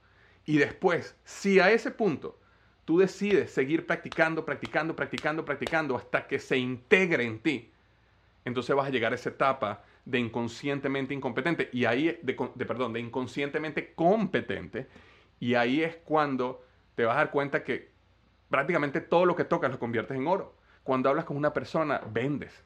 Y 0.47 0.59
después, 0.59 1.17
si 1.25 1.59
a 1.59 1.73
ese 1.73 1.91
punto 1.91 2.39
tú 2.85 2.99
decides 2.99 3.51
seguir 3.51 3.85
practicando, 3.85 4.45
practicando, 4.45 4.95
practicando, 4.95 5.45
practicando 5.45 5.97
hasta 5.97 6.29
que 6.29 6.39
se 6.39 6.57
integre 6.57 7.25
en 7.25 7.41
ti, 7.41 7.73
entonces 8.45 8.77
vas 8.77 8.87
a 8.87 8.91
llegar 8.91 9.11
a 9.11 9.17
esa 9.17 9.31
etapa 9.31 9.83
de 10.05 10.19
inconscientemente 10.19 11.15
incompetente 11.15 11.71
y 11.73 11.85
ahí 11.85 12.19
de, 12.23 12.35
perdón, 12.35 12.93
de 12.93 13.01
inconscientemente 13.01 13.95
competente 13.95 14.89
y 15.39 15.55
ahí 15.55 15.83
es 15.83 15.97
cuando 15.97 16.65
te 16.95 17.05
vas 17.05 17.15
a 17.17 17.19
dar 17.19 17.31
cuenta 17.31 17.65
que 17.65 17.91
prácticamente 18.49 19.01
todo 19.01 19.27
lo 19.27 19.35
que 19.35 19.45
tocas 19.45 19.71
lo 19.71 19.79
conviertes 19.79 20.17
en 20.17 20.27
oro. 20.27 20.55
Cuando 20.85 21.09
hablas 21.09 21.25
con 21.25 21.37
una 21.37 21.53
persona, 21.53 22.01
vendes. 22.11 22.65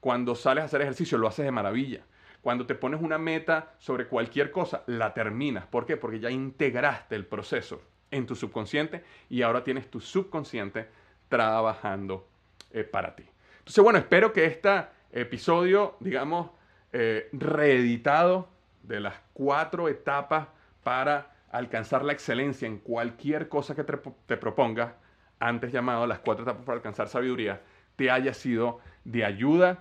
Cuando 0.00 0.34
sales 0.34 0.62
a 0.62 0.64
hacer 0.66 0.82
ejercicio, 0.82 1.18
lo 1.18 1.28
haces 1.28 1.44
de 1.44 1.50
maravilla. 1.50 2.04
Cuando 2.40 2.66
te 2.66 2.74
pones 2.74 3.00
una 3.00 3.18
meta 3.18 3.74
sobre 3.78 4.06
cualquier 4.06 4.50
cosa, 4.50 4.84
la 4.86 5.14
terminas. 5.14 5.66
¿Por 5.66 5.86
qué? 5.86 5.96
Porque 5.96 6.20
ya 6.20 6.30
integraste 6.30 7.14
el 7.14 7.26
proceso 7.26 7.82
en 8.10 8.26
tu 8.26 8.36
subconsciente 8.36 9.02
y 9.28 9.42
ahora 9.42 9.64
tienes 9.64 9.90
tu 9.90 10.00
subconsciente 10.00 10.88
trabajando 11.28 12.28
eh, 12.70 12.84
para 12.84 13.16
ti. 13.16 13.24
Entonces, 13.58 13.82
bueno, 13.82 13.98
espero 13.98 14.32
que 14.32 14.44
este 14.44 14.86
episodio, 15.12 15.96
digamos, 16.00 16.50
eh, 16.96 17.28
reeditado 17.32 18.48
de 18.84 19.00
las 19.00 19.14
cuatro 19.32 19.88
etapas 19.88 20.46
para 20.84 21.34
alcanzar 21.50 22.04
la 22.04 22.12
excelencia 22.12 22.68
en 22.68 22.78
cualquier 22.78 23.48
cosa 23.48 23.74
que 23.74 23.82
te, 23.82 23.98
te 24.26 24.36
propongas, 24.36 24.92
antes 25.40 25.72
llamado 25.72 26.06
las 26.06 26.20
cuatro 26.20 26.44
etapas 26.44 26.64
para 26.64 26.76
alcanzar 26.76 27.08
sabiduría, 27.08 27.60
te 27.96 28.12
haya 28.12 28.32
sido 28.32 28.78
de 29.04 29.24
ayuda 29.24 29.80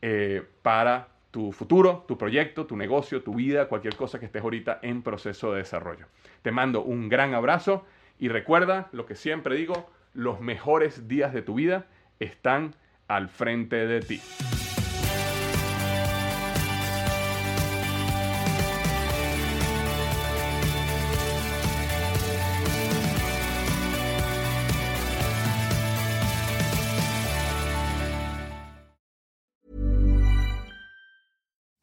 eh, 0.00 0.42
para 0.62 1.08
tu 1.30 1.52
futuro, 1.52 2.06
tu 2.08 2.16
proyecto, 2.16 2.64
tu 2.64 2.78
negocio, 2.78 3.22
tu 3.22 3.34
vida, 3.34 3.68
cualquier 3.68 3.94
cosa 3.94 4.18
que 4.18 4.24
estés 4.24 4.42
ahorita 4.42 4.78
en 4.80 5.02
proceso 5.02 5.52
de 5.52 5.58
desarrollo. 5.58 6.06
Te 6.40 6.50
mando 6.50 6.82
un 6.82 7.10
gran 7.10 7.34
abrazo 7.34 7.84
y 8.18 8.28
recuerda 8.28 8.88
lo 8.92 9.04
que 9.04 9.16
siempre 9.16 9.54
digo, 9.56 9.90
los 10.14 10.40
mejores 10.40 11.08
días 11.08 11.34
de 11.34 11.42
tu 11.42 11.56
vida 11.56 11.84
están 12.20 12.74
al 13.06 13.28
frente 13.28 13.86
de 13.86 14.00
ti. 14.00 14.22